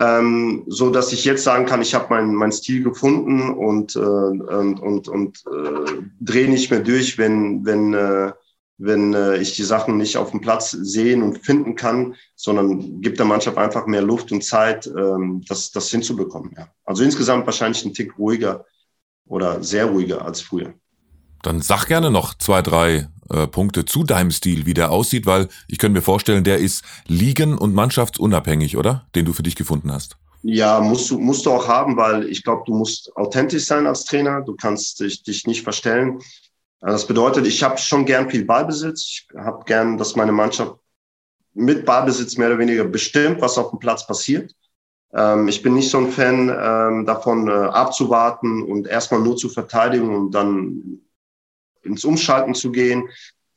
ähm, 0.00 0.64
so 0.68 0.90
dass 0.90 1.12
ich 1.12 1.24
jetzt 1.24 1.44
sagen 1.44 1.66
kann, 1.66 1.82
ich 1.82 1.94
habe 1.94 2.08
meinen 2.10 2.34
mein 2.34 2.52
Stil 2.52 2.82
gefunden 2.82 3.50
und 3.50 3.96
äh, 3.96 3.98
und 3.98 4.80
und, 4.80 5.08
und 5.08 5.44
äh, 5.46 5.92
drehe 6.20 6.48
nicht 6.48 6.70
mehr 6.70 6.80
durch, 6.80 7.18
wenn 7.18 7.64
wenn 7.64 7.94
äh, 7.94 8.32
wenn 8.78 9.12
äh, 9.12 9.38
ich 9.38 9.56
die 9.56 9.64
Sachen 9.64 9.96
nicht 9.96 10.16
auf 10.16 10.30
dem 10.30 10.40
Platz 10.40 10.70
sehen 10.70 11.22
und 11.22 11.44
finden 11.44 11.74
kann, 11.74 12.14
sondern 12.36 13.00
gibt 13.00 13.18
der 13.18 13.26
Mannschaft 13.26 13.58
einfach 13.58 13.86
mehr 13.86 14.02
Luft 14.02 14.30
und 14.30 14.44
Zeit, 14.44 14.86
ähm, 14.86 15.42
das 15.48 15.72
das 15.72 15.90
hinzubekommen. 15.90 16.54
Ja. 16.56 16.68
Also 16.84 17.02
insgesamt 17.02 17.44
wahrscheinlich 17.46 17.84
ein 17.84 17.92
Tick 17.92 18.16
ruhiger 18.18 18.64
oder 19.26 19.62
sehr 19.64 19.86
ruhiger 19.86 20.24
als 20.24 20.40
früher. 20.40 20.74
Dann 21.42 21.60
sag 21.60 21.86
gerne 21.86 22.10
noch 22.10 22.34
zwei, 22.34 22.62
drei 22.62 23.08
äh, 23.30 23.46
Punkte 23.46 23.84
zu 23.84 24.04
deinem 24.04 24.30
Stil, 24.30 24.66
wie 24.66 24.74
der 24.74 24.90
aussieht, 24.90 25.26
weil 25.26 25.48
ich 25.68 25.78
könnte 25.78 25.98
mir 25.98 26.02
vorstellen, 26.02 26.44
der 26.44 26.58
ist 26.58 26.84
liegen- 27.06 27.58
und 27.58 27.74
mannschaftsunabhängig, 27.74 28.76
oder? 28.76 29.06
Den 29.14 29.24
du 29.24 29.32
für 29.32 29.42
dich 29.42 29.56
gefunden 29.56 29.92
hast. 29.92 30.16
Ja, 30.42 30.80
musst 30.80 31.10
du, 31.10 31.18
musst 31.18 31.46
du 31.46 31.50
auch 31.50 31.66
haben, 31.66 31.96
weil 31.96 32.28
ich 32.28 32.44
glaube, 32.44 32.62
du 32.66 32.74
musst 32.74 33.14
authentisch 33.16 33.64
sein 33.64 33.86
als 33.86 34.04
Trainer. 34.04 34.40
Du 34.42 34.54
kannst 34.54 35.00
dich, 35.00 35.22
dich 35.22 35.46
nicht 35.46 35.62
verstellen. 35.62 36.20
Das 36.80 37.06
bedeutet, 37.06 37.46
ich 37.46 37.62
habe 37.62 37.76
schon 37.78 38.04
gern 38.04 38.30
viel 38.30 38.44
Ballbesitz. 38.44 39.02
Ich 39.02 39.28
habe 39.36 39.64
gern, 39.64 39.98
dass 39.98 40.14
meine 40.14 40.32
Mannschaft 40.32 40.76
mit 41.54 41.84
Ballbesitz 41.84 42.36
mehr 42.36 42.48
oder 42.48 42.58
weniger 42.58 42.84
bestimmt, 42.84 43.40
was 43.40 43.58
auf 43.58 43.70
dem 43.70 43.80
Platz 43.80 44.06
passiert. 44.06 44.54
Ähm, 45.12 45.48
ich 45.48 45.62
bin 45.62 45.74
nicht 45.74 45.90
so 45.90 45.98
ein 45.98 46.12
Fan 46.12 46.48
ähm, 46.48 47.04
davon, 47.06 47.48
äh, 47.48 47.50
abzuwarten 47.50 48.62
und 48.62 48.86
erstmal 48.86 49.20
nur 49.20 49.36
zu 49.36 49.48
verteidigen 49.48 50.14
und 50.14 50.30
dann 50.32 51.00
ins 51.88 52.04
Umschalten 52.04 52.54
zu 52.54 52.70
gehen. 52.70 53.08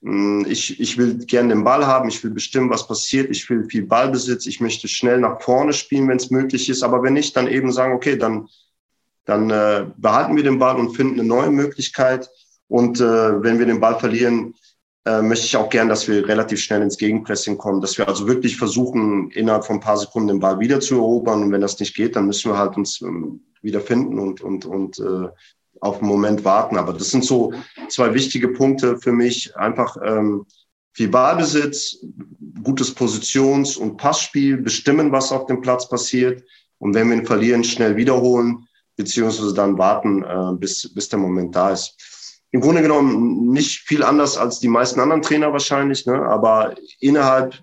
Mm, 0.01 0.45
ich, 0.47 0.79
ich 0.79 0.97
will 0.97 1.17
gerne 1.25 1.49
den 1.49 1.63
Ball 1.63 1.85
haben, 1.85 2.09
ich 2.09 2.23
will 2.23 2.31
bestimmen, 2.31 2.69
was 2.69 2.87
passiert, 2.87 3.29
ich 3.29 3.47
will 3.49 3.65
viel 3.65 3.85
Ballbesitz, 3.85 4.47
ich 4.47 4.59
möchte 4.59 4.87
schnell 4.87 5.19
nach 5.19 5.41
vorne 5.41 5.73
spielen, 5.73 6.07
wenn 6.07 6.17
es 6.17 6.31
möglich 6.31 6.69
ist, 6.69 6.81
aber 6.83 7.03
wenn 7.03 7.13
nicht, 7.13 7.35
dann 7.37 7.47
eben 7.47 7.71
sagen, 7.71 7.93
okay, 7.93 8.17
dann, 8.17 8.47
dann 9.25 9.49
äh, 9.51 9.85
behalten 9.97 10.35
wir 10.35 10.43
den 10.43 10.57
Ball 10.59 10.77
und 10.77 10.95
finden 10.95 11.19
eine 11.19 11.27
neue 11.27 11.51
Möglichkeit. 11.51 12.29
Und 12.67 12.99
äh, 12.99 13.43
wenn 13.43 13.59
wir 13.59 13.65
den 13.65 13.79
Ball 13.79 13.99
verlieren, 13.99 14.55
äh, 15.05 15.21
möchte 15.21 15.45
ich 15.45 15.57
auch 15.57 15.69
gern, 15.69 15.89
dass 15.89 16.07
wir 16.07 16.27
relativ 16.27 16.59
schnell 16.59 16.81
ins 16.81 16.97
Gegenpressing 16.97 17.57
kommen, 17.57 17.81
dass 17.81 17.97
wir 17.97 18.07
also 18.07 18.27
wirklich 18.27 18.57
versuchen, 18.57 19.31
innerhalb 19.31 19.65
von 19.65 19.77
ein 19.77 19.81
paar 19.81 19.97
Sekunden 19.97 20.29
den 20.29 20.39
Ball 20.39 20.59
wieder 20.59 20.79
zu 20.79 20.95
erobern. 20.95 21.43
Und 21.43 21.51
wenn 21.51 21.61
das 21.61 21.79
nicht 21.79 21.95
geht, 21.95 22.15
dann 22.15 22.27
müssen 22.27 22.51
wir 22.51 22.57
halt 22.57 22.77
uns 22.77 23.01
ähm, 23.01 23.41
wieder 23.61 23.81
finden 23.81 24.19
und, 24.19 24.41
und, 24.41 24.65
und 24.65 24.99
äh, 24.99 25.29
auf 25.81 25.99
den 25.99 26.07
Moment 26.07 26.45
warten. 26.45 26.77
Aber 26.77 26.93
das 26.93 27.11
sind 27.11 27.25
so 27.25 27.53
zwei 27.89 28.13
wichtige 28.13 28.49
Punkte 28.49 28.97
für 28.97 29.11
mich. 29.11 29.55
Einfach 29.57 29.97
ähm, 30.03 30.45
viel 30.93 31.09
Ballbesitz, 31.09 31.97
gutes 32.63 32.93
Positions- 32.95 33.77
und 33.77 33.97
Passspiel, 33.97 34.57
bestimmen, 34.57 35.11
was 35.11 35.31
auf 35.31 35.47
dem 35.47 35.61
Platz 35.61 35.89
passiert. 35.89 36.43
Und 36.77 36.93
wenn 36.93 37.09
wir 37.09 37.17
ihn 37.17 37.25
verlieren, 37.25 37.63
schnell 37.63 37.95
wiederholen, 37.95 38.67
beziehungsweise 38.95 39.53
dann 39.53 39.77
warten, 39.77 40.23
äh, 40.23 40.57
bis, 40.57 40.93
bis 40.93 41.09
der 41.09 41.19
Moment 41.19 41.55
da 41.55 41.71
ist. 41.71 41.97
Im 42.51 42.61
Grunde 42.61 42.81
genommen 42.81 43.51
nicht 43.51 43.79
viel 43.79 44.03
anders 44.03 44.37
als 44.37 44.59
die 44.59 44.67
meisten 44.67 44.99
anderen 44.99 45.21
Trainer 45.21 45.53
wahrscheinlich, 45.53 46.05
ne? 46.05 46.21
aber 46.21 46.75
innerhalb 46.99 47.57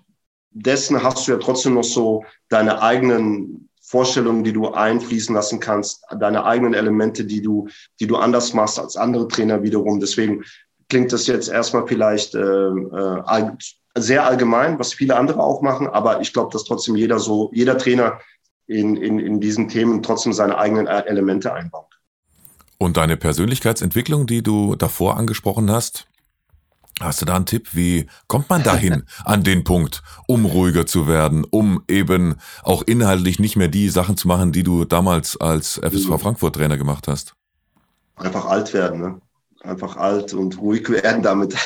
dessen 0.51 1.01
hast 1.03 1.27
du 1.27 1.33
ja 1.33 1.37
trotzdem 1.37 1.75
noch 1.75 1.83
so 1.83 2.25
deine 2.49 2.81
eigenen 2.81 3.68
Vorstellungen, 3.89 4.43
die 4.43 4.53
du 4.53 4.67
einfließen 4.69 5.33
lassen 5.33 5.59
kannst, 5.59 6.03
deine 6.19 6.45
eigenen 6.45 6.75
Elemente, 6.75 7.25
die 7.25 7.41
du, 7.41 7.67
die 7.99 8.05
du 8.05 8.17
anders 8.17 8.53
machst 8.53 8.79
als 8.79 8.95
andere 8.95 9.27
Trainer 9.27 9.63
wiederum. 9.63 9.99
Deswegen 9.99 10.43
klingt 10.89 11.11
das 11.11 11.25
jetzt 11.25 11.49
erstmal 11.49 11.87
vielleicht 11.87 12.35
äh, 12.35 12.39
äh, 12.39 13.51
sehr 13.97 14.27
allgemein, 14.27 14.77
was 14.77 14.93
viele 14.93 15.15
andere 15.15 15.39
auch 15.39 15.63
machen, 15.63 15.87
aber 15.87 16.21
ich 16.21 16.33
glaube, 16.33 16.51
dass 16.53 16.65
trotzdem 16.65 16.95
jeder 16.95 17.17
so, 17.17 17.49
jeder 17.51 17.79
Trainer 17.79 18.19
in, 18.67 18.95
in, 18.95 19.17
in 19.17 19.39
diesen 19.39 19.67
Themen 19.69 20.03
trotzdem 20.03 20.33
seine 20.33 20.59
eigenen 20.59 20.85
Elemente 20.85 21.51
einbaut. 21.51 21.87
Und 22.77 22.95
deine 22.95 23.17
Persönlichkeitsentwicklung, 23.17 24.27
die 24.27 24.43
du 24.43 24.75
davor 24.75 25.17
angesprochen 25.17 25.71
hast, 25.71 26.05
Hast 26.99 27.21
du 27.21 27.25
da 27.25 27.35
einen 27.35 27.45
Tipp? 27.45 27.69
Wie 27.73 28.07
kommt 28.27 28.49
man 28.49 28.61
dahin 28.63 29.03
an 29.25 29.43
den 29.43 29.63
Punkt, 29.63 30.01
um 30.27 30.45
ruhiger 30.45 30.85
zu 30.85 31.07
werden, 31.07 31.45
um 31.49 31.81
eben 31.87 32.35
auch 32.63 32.81
inhaltlich 32.83 33.39
nicht 33.39 33.55
mehr 33.55 33.69
die 33.69 33.89
Sachen 33.89 34.17
zu 34.17 34.27
machen, 34.27 34.51
die 34.51 34.63
du 34.63 34.83
damals 34.85 35.39
als 35.39 35.77
FSV 35.77 36.09
mhm. 36.09 36.19
Frankfurt 36.19 36.55
Trainer 36.55 36.77
gemacht 36.77 37.07
hast? 37.07 37.35
Einfach 38.15 38.45
alt 38.45 38.73
werden, 38.73 38.99
ne? 38.99 39.21
Einfach 39.61 39.95
alt 39.97 40.33
und 40.33 40.57
ruhig 40.59 40.89
werden 40.89 41.21
damit. 41.21 41.53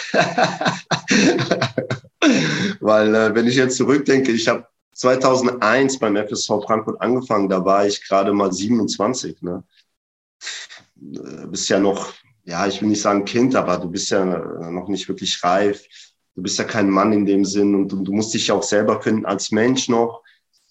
Weil 2.80 3.16
äh, 3.16 3.36
wenn 3.36 3.48
ich 3.48 3.56
jetzt 3.56 3.78
zurückdenke, 3.78 4.32
ich 4.32 4.48
habe 4.48 4.66
2001 4.94 6.00
beim 6.00 6.16
FSV 6.16 6.64
Frankfurt 6.66 7.02
angefangen, 7.02 7.50
da 7.50 7.64
war 7.64 7.86
ich 7.86 8.08
gerade 8.08 8.34
mal 8.34 8.52
27. 8.52 9.42
Ne? 9.42 9.64
Äh, 11.02 11.48
bist 11.48 11.70
ja 11.70 11.80
noch 11.80 12.14
ja, 12.46 12.68
ich 12.68 12.82
will 12.82 12.90
nicht 12.90 13.02
sagen 13.02 13.26
Kind, 13.26 13.56
aber 13.56 13.78
du 13.78 13.90
bist 13.90 14.10
ja 14.10 14.26
noch 14.26 14.88
nicht 14.88 15.08
wirklich 15.08 15.44
reif. 15.44 15.86
Du 16.36 16.42
bist 16.42 16.58
ja 16.58 16.66
kein 16.66 16.90
Mann 16.90 17.14
in 17.14 17.26
dem 17.26 17.46
Sinn 17.46 17.76
und 17.76 17.92
du, 17.92 18.04
du 18.04 18.12
musst 18.12 18.34
dich 18.34 18.48
ja 18.48 18.56
auch 18.56 18.64
selber 18.64 19.02
finden 19.02 19.26
als 19.26 19.52
Mensch 19.52 19.88
noch. 19.88 20.24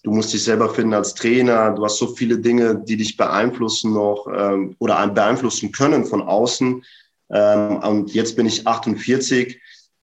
Du 0.03 0.11
musst 0.11 0.33
dich 0.33 0.43
selber 0.43 0.69
finden 0.69 0.93
als 0.93 1.15
Trainer. 1.15 1.71
Du 1.71 1.85
hast 1.85 1.97
so 1.97 2.07
viele 2.07 2.37
Dinge, 2.37 2.83
die 2.83 2.97
dich 2.97 3.15
beeinflussen 3.15 3.93
noch 3.93 4.27
ähm, 4.27 4.75
oder 4.79 5.07
beeinflussen 5.07 5.71
können 5.71 6.05
von 6.05 6.21
außen. 6.21 6.83
Ähm, 7.31 7.77
und 7.77 8.13
jetzt 8.13 8.35
bin 8.35 8.45
ich 8.45 8.67
48. 8.67 9.61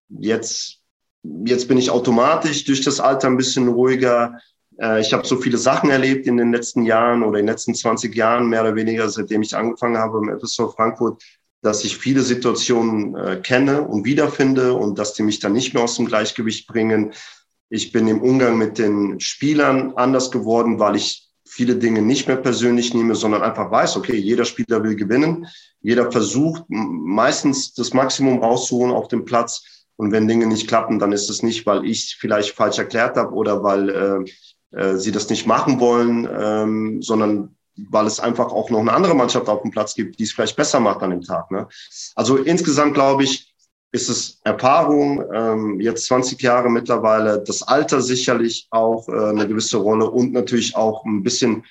Jetzt, 0.08 0.78
jetzt 1.22 1.68
bin 1.68 1.76
ich 1.76 1.90
automatisch 1.90 2.64
durch 2.64 2.80
das 2.80 2.98
Alter 2.98 3.28
ein 3.28 3.36
bisschen 3.36 3.68
ruhiger. 3.68 4.38
Äh, 4.80 5.02
ich 5.02 5.12
habe 5.12 5.26
so 5.26 5.36
viele 5.36 5.58
Sachen 5.58 5.90
erlebt 5.90 6.26
in 6.26 6.38
den 6.38 6.50
letzten 6.50 6.84
Jahren 6.84 7.22
oder 7.22 7.38
in 7.38 7.44
den 7.44 7.52
letzten 7.52 7.74
20 7.74 8.14
Jahren, 8.14 8.48
mehr 8.48 8.62
oder 8.62 8.74
weniger, 8.74 9.08
seitdem 9.10 9.42
ich 9.42 9.54
angefangen 9.54 9.98
habe 9.98 10.18
im 10.18 10.38
FSV 10.38 10.74
Frankfurt, 10.74 11.22
dass 11.62 11.84
ich 11.84 11.98
viele 11.98 12.22
Situationen 12.22 13.14
äh, 13.16 13.36
kenne 13.42 13.82
und 13.82 14.04
wiederfinde 14.04 14.74
und 14.74 14.98
dass 14.98 15.14
die 15.14 15.22
mich 15.22 15.40
dann 15.40 15.52
nicht 15.52 15.74
mehr 15.74 15.82
aus 15.82 15.96
dem 15.96 16.06
Gleichgewicht 16.06 16.66
bringen. 16.66 17.12
Ich 17.68 17.92
bin 17.92 18.08
im 18.08 18.22
Umgang 18.22 18.56
mit 18.58 18.78
den 18.78 19.20
Spielern 19.20 19.92
anders 19.96 20.30
geworden, 20.30 20.78
weil 20.78 20.96
ich 20.96 21.28
viele 21.46 21.76
Dinge 21.76 22.00
nicht 22.00 22.28
mehr 22.28 22.36
persönlich 22.36 22.94
nehme, 22.94 23.14
sondern 23.14 23.42
einfach 23.42 23.70
weiß, 23.70 23.96
okay, 23.96 24.16
jeder 24.16 24.44
Spieler 24.44 24.82
will 24.82 24.94
gewinnen. 24.94 25.46
Jeder 25.82 26.10
versucht 26.10 26.64
meistens 26.68 27.74
das 27.74 27.92
Maximum 27.92 28.38
rauszuholen 28.38 28.94
auf 28.94 29.08
dem 29.08 29.24
Platz. 29.24 29.86
Und 29.96 30.12
wenn 30.12 30.28
Dinge 30.28 30.46
nicht 30.46 30.68
klappen, 30.68 30.98
dann 30.98 31.12
ist 31.12 31.28
es 31.28 31.42
nicht, 31.42 31.66
weil 31.66 31.84
ich 31.84 32.16
vielleicht 32.18 32.54
falsch 32.54 32.78
erklärt 32.78 33.16
habe 33.16 33.34
oder 33.34 33.62
weil 33.62 33.88
äh, 33.90 34.78
äh, 34.78 34.96
sie 34.96 35.12
das 35.12 35.28
nicht 35.28 35.46
machen 35.46 35.80
wollen, 35.80 36.28
ähm, 36.32 37.02
sondern 37.02 37.56
weil 37.76 38.06
es 38.06 38.20
einfach 38.20 38.52
auch 38.52 38.70
noch 38.70 38.80
eine 38.80 38.92
andere 38.92 39.14
Mannschaft 39.14 39.48
auf 39.48 39.62
dem 39.62 39.70
Platz 39.70 39.94
gibt, 39.94 40.18
die 40.18 40.24
es 40.24 40.32
vielleicht 40.32 40.56
besser 40.56 40.80
macht 40.80 41.02
an 41.02 41.10
dem 41.10 41.22
Tag. 41.22 41.50
Ne? 41.50 41.68
Also 42.14 42.36
insgesamt 42.36 42.94
glaube 42.94 43.24
ich, 43.24 43.50
ist 43.92 44.08
es 44.08 44.40
Erfahrung, 44.44 45.24
ähm, 45.34 45.80
jetzt 45.80 46.06
20 46.06 46.40
Jahre 46.40 46.70
mittlerweile, 46.70 47.42
das 47.42 47.62
Alter 47.62 48.00
sicherlich 48.00 48.68
auch 48.70 49.08
äh, 49.08 49.30
eine 49.30 49.48
gewisse 49.48 49.78
Rolle 49.78 50.08
und 50.08 50.32
natürlich 50.32 50.76
auch 50.76 51.04
ein 51.04 51.22
bisschen 51.22 51.64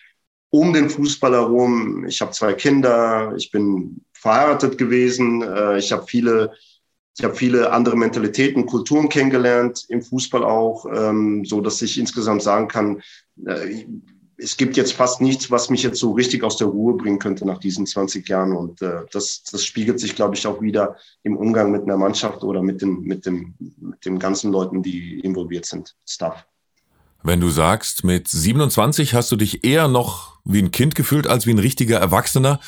um 0.49 0.73
den 0.73 0.89
Fußball 0.89 1.31
herum. 1.33 2.05
Ich 2.05 2.21
habe 2.21 2.31
zwei 2.31 2.53
Kinder, 2.53 3.33
ich 3.37 3.51
bin 3.51 4.01
verheiratet 4.13 4.77
gewesen, 4.77 5.41
äh, 5.41 5.77
ich 5.77 5.91
habe 5.91 6.05
viele, 6.07 6.51
ich 7.17 7.23
habe 7.23 7.35
viele 7.35 7.71
andere 7.71 7.95
Mentalitäten, 7.95 8.65
Kulturen 8.65 9.07
kennengelernt 9.07 9.85
im 9.87 10.01
Fußball 10.01 10.43
auch, 10.43 10.85
ähm, 10.93 11.45
so 11.45 11.61
dass 11.61 11.81
ich 11.81 11.97
insgesamt 11.97 12.41
sagen 12.41 12.67
kann, 12.67 13.01
äh, 13.45 13.85
es 14.41 14.57
gibt 14.57 14.77
jetzt 14.77 14.93
fast 14.93 15.21
nichts, 15.21 15.51
was 15.51 15.69
mich 15.69 15.83
jetzt 15.83 15.99
so 15.99 16.11
richtig 16.13 16.43
aus 16.43 16.57
der 16.57 16.67
Ruhe 16.67 16.95
bringen 16.95 17.19
könnte 17.19 17.45
nach 17.45 17.57
diesen 17.57 17.85
20 17.85 18.27
Jahren. 18.27 18.53
Und 18.53 18.81
äh, 18.81 19.01
das, 19.11 19.43
das 19.43 19.65
spiegelt 19.65 19.99
sich, 19.99 20.15
glaube 20.15 20.35
ich, 20.35 20.47
auch 20.47 20.61
wieder 20.61 20.95
im 21.23 21.35
Umgang 21.37 21.71
mit 21.71 21.83
einer 21.83 21.97
Mannschaft 21.97 22.43
oder 22.43 22.61
mit, 22.61 22.81
dem, 22.81 23.01
mit, 23.01 23.25
dem, 23.25 23.55
mit 23.59 24.05
den 24.05 24.19
ganzen 24.19 24.51
Leuten, 24.51 24.81
die 24.81 25.19
involviert 25.19 25.65
sind, 25.65 25.95
Staff. 26.07 26.45
Wenn 27.21 27.41
du 27.41 27.49
sagst, 27.49 28.05
mit 28.05 28.29
27 28.29 29.13
hast 29.13 29.31
du 29.31 29.35
dich 29.35 29.65
eher 29.65 29.87
noch 29.89 30.39
wie 30.45 30.61
ein 30.61 30.71
Kind 30.71 30.95
gefühlt 30.95 31.27
als 31.27 31.45
wie 31.45 31.51
ein 31.51 31.59
richtiger 31.59 31.99
Erwachsener, 31.99 32.61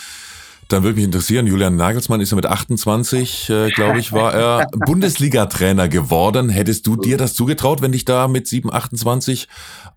dann 0.72 0.84
würde 0.84 0.96
mich 0.96 1.06
interessieren, 1.06 1.48
Julian 1.48 1.76
Nagelsmann 1.76 2.22
ist 2.22 2.32
ja 2.32 2.36
mit 2.36 2.46
28, 2.46 3.50
äh, 3.50 3.70
glaube 3.70 4.00
ich, 4.00 4.12
war 4.14 4.34
er 4.34 4.68
Bundesliga-Trainer 4.86 5.88
geworden. 5.90 6.50
Hättest 6.50 6.88
du 6.88 6.96
dir 6.96 7.18
das 7.18 7.34
zugetraut, 7.34 7.82
wenn 7.82 7.92
dich 7.92 8.06
da 8.06 8.28
mit 8.28 8.48
7, 8.48 8.72
28 8.72 9.48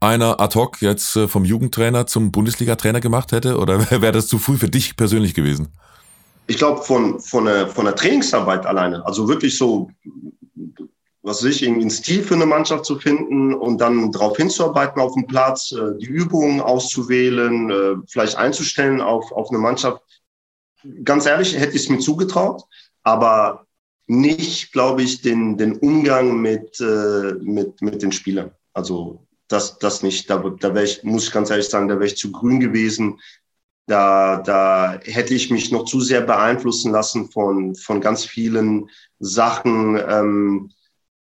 einer 0.00 0.40
ad 0.40 0.58
hoc 0.58 0.82
jetzt 0.82 1.16
äh, 1.16 1.28
vom 1.28 1.44
Jugendtrainer 1.44 2.06
zum 2.06 2.32
Bundesliga-Trainer 2.32 3.00
gemacht 3.00 3.32
hätte? 3.32 3.58
Oder 3.58 3.90
wäre 3.90 4.12
das 4.12 4.26
zu 4.26 4.38
früh 4.38 4.56
für 4.56 4.68
dich 4.68 4.96
persönlich 4.96 5.34
gewesen? 5.34 5.68
Ich 6.46 6.58
glaube, 6.58 6.82
von, 6.82 7.20
von, 7.20 7.46
der, 7.46 7.68
von 7.68 7.86
der 7.86 7.94
Trainingsarbeit 7.94 8.66
alleine, 8.66 9.04
also 9.06 9.28
wirklich 9.28 9.56
so 9.56 9.88
was 11.24 11.42
weiß 11.42 11.50
ich, 11.50 11.62
irgendwie 11.62 11.80
einen 11.80 11.90
Stil 11.90 12.22
für 12.22 12.34
eine 12.34 12.44
Mannschaft 12.44 12.84
zu 12.84 12.98
finden 12.98 13.54
und 13.54 13.80
dann 13.80 14.12
darauf 14.12 14.36
hinzuarbeiten 14.36 15.00
auf 15.00 15.14
dem 15.14 15.26
Platz, 15.26 15.72
äh, 15.72 15.98
die 15.98 16.06
Übungen 16.06 16.60
auszuwählen, 16.60 17.70
äh, 17.70 17.94
vielleicht 18.06 18.36
einzustellen 18.36 19.00
auf, 19.00 19.32
auf 19.32 19.48
eine 19.48 19.58
Mannschaft. 19.58 20.02
Ganz 21.04 21.26
ehrlich, 21.26 21.56
hätte 21.58 21.76
ich 21.76 21.84
es 21.84 21.88
mir 21.88 21.98
zugetraut, 21.98 22.64
aber 23.02 23.66
nicht, 24.06 24.72
glaube 24.72 25.02
ich, 25.02 25.22
den, 25.22 25.56
den 25.56 25.78
Umgang 25.78 26.40
mit, 26.40 26.78
äh, 26.80 27.34
mit, 27.40 27.80
mit 27.80 28.02
den 28.02 28.12
Spielern. 28.12 28.50
Also 28.74 29.26
das, 29.48 29.78
das 29.78 30.02
nicht. 30.02 30.28
Da, 30.28 30.38
da 30.38 30.74
wäre 30.74 30.84
ich, 30.84 31.02
muss 31.04 31.26
ich 31.26 31.32
ganz 31.32 31.50
ehrlich 31.50 31.68
sagen, 31.68 31.88
da 31.88 31.94
wäre 31.94 32.06
ich 32.06 32.16
zu 32.16 32.32
grün 32.32 32.60
gewesen. 32.60 33.20
Da, 33.86 34.38
da 34.38 34.98
hätte 35.04 35.34
ich 35.34 35.50
mich 35.50 35.70
noch 35.70 35.84
zu 35.84 36.00
sehr 36.00 36.22
beeinflussen 36.22 36.92
lassen 36.92 37.30
von, 37.30 37.74
von 37.74 38.00
ganz 38.00 38.24
vielen 38.24 38.90
Sachen. 39.18 39.96
Ähm, 39.96 40.70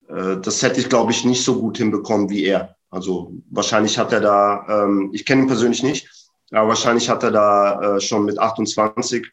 äh, 0.09 0.37
das 0.39 0.63
hätte 0.63 0.81
ich, 0.81 0.89
glaube 0.89 1.13
ich, 1.13 1.25
nicht 1.25 1.45
so 1.45 1.61
gut 1.61 1.79
hinbekommen 1.79 2.31
wie 2.31 2.45
er. 2.45 2.77
Also 2.91 3.33
wahrscheinlich 3.51 3.99
hat 3.99 4.13
er 4.13 4.21
da, 4.21 4.85
ähm, 4.85 5.11
ich 5.13 5.25
kenne 5.27 5.43
ihn 5.43 5.49
persönlich 5.49 5.83
nicht, 5.83 6.09
aber 6.53 6.69
wahrscheinlich 6.69 7.09
hat 7.09 7.23
er 7.25 7.33
da 7.33 7.97
äh, 7.97 8.01
schon 8.01 8.25
mit 8.25 8.39
28 8.39 9.27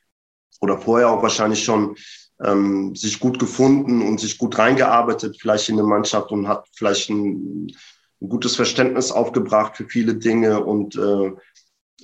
oder 0.64 0.78
vorher 0.78 1.10
auch 1.10 1.22
wahrscheinlich 1.22 1.62
schon 1.62 1.98
ähm, 2.42 2.96
sich 2.96 3.20
gut 3.20 3.38
gefunden 3.38 4.02
und 4.02 4.20
sich 4.22 4.38
gut 4.38 4.58
reingearbeitet, 4.58 5.38
vielleicht 5.40 5.68
in 5.68 5.78
eine 5.78 5.88
Mannschaft 5.88 6.32
und 6.32 6.48
hat 6.48 6.66
vielleicht 6.74 7.10
ein, 7.10 7.68
ein 8.22 8.30
gutes 8.30 8.56
Verständnis 8.56 9.12
aufgebracht 9.12 9.76
für 9.76 9.86
viele 9.86 10.16
Dinge 10.16 10.64
und 10.64 10.96
äh, 10.96 11.32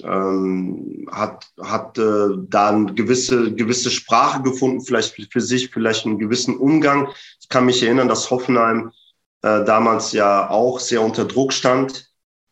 ähm, 0.04 1.08
hat, 1.10 1.48
hat 1.62 1.98
äh, 1.98 2.28
da 2.50 2.70
eine 2.70 2.94
gewisse, 2.94 3.54
gewisse 3.54 3.92
Sprache 3.92 4.42
gefunden, 4.42 4.82
vielleicht 4.82 5.16
für 5.32 5.42
sich, 5.42 5.72
vielleicht 5.72 6.06
einen 6.06 6.20
gewissen 6.20 6.58
Umgang. 6.58 7.08
Ich 7.40 7.48
kann 7.48 7.66
mich 7.66 7.82
erinnern, 7.82 8.10
dass 8.10 8.30
Hoffenheim 8.30 8.92
äh, 9.42 9.64
damals 9.64 10.12
ja 10.12 10.50
auch 10.50 10.82
sehr 10.82 11.02
unter 11.02 11.24
Druck 11.24 11.54
stand, 11.54 12.12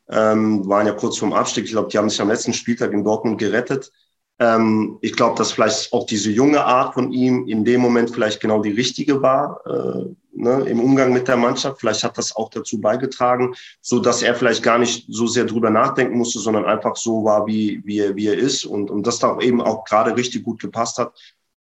ähm, 0.09 0.65
waren 0.69 0.87
ja 0.87 0.93
kurz 0.93 1.17
vorm 1.17 1.33
Abstieg. 1.33 1.65
Ich 1.65 1.71
glaube, 1.71 1.89
die 1.89 1.97
haben 1.97 2.09
sich 2.09 2.21
am 2.21 2.29
letzten 2.29 2.53
Spieltag 2.53 2.93
in 2.93 3.03
Dortmund 3.03 3.39
gerettet. 3.39 3.91
Ähm, 4.39 4.99
ich 5.01 5.13
glaube, 5.13 5.37
dass 5.37 5.51
vielleicht 5.51 5.91
auch 5.93 6.05
diese 6.05 6.31
junge 6.31 6.63
Art 6.63 6.93
von 6.93 7.11
ihm 7.11 7.47
in 7.47 7.65
dem 7.65 7.81
Moment 7.81 8.11
vielleicht 8.11 8.39
genau 8.39 8.61
die 8.61 8.71
richtige 8.71 9.21
war 9.21 9.61
äh, 9.65 10.13
ne, 10.33 10.63
im 10.67 10.79
Umgang 10.79 11.11
mit 11.11 11.27
der 11.27 11.37
Mannschaft. 11.37 11.79
Vielleicht 11.79 12.03
hat 12.03 12.17
das 12.17 12.35
auch 12.35 12.49
dazu 12.49 12.79
beigetragen, 12.79 13.55
so 13.81 13.99
dass 13.99 14.21
er 14.21 14.35
vielleicht 14.35 14.61
gar 14.61 14.77
nicht 14.77 15.05
so 15.09 15.27
sehr 15.27 15.45
drüber 15.45 15.69
nachdenken 15.69 16.17
musste, 16.17 16.39
sondern 16.39 16.65
einfach 16.65 16.95
so 16.95 17.23
war, 17.23 17.47
wie, 17.47 17.81
wie, 17.83 17.99
er, 17.99 18.15
wie 18.15 18.27
er 18.27 18.37
ist 18.37 18.65
und, 18.65 18.91
und 18.91 19.07
das 19.07 19.19
da 19.19 19.39
eben 19.39 19.61
auch 19.61 19.83
gerade 19.85 20.15
richtig 20.15 20.43
gut 20.43 20.59
gepasst 20.59 20.99
hat. 20.99 21.13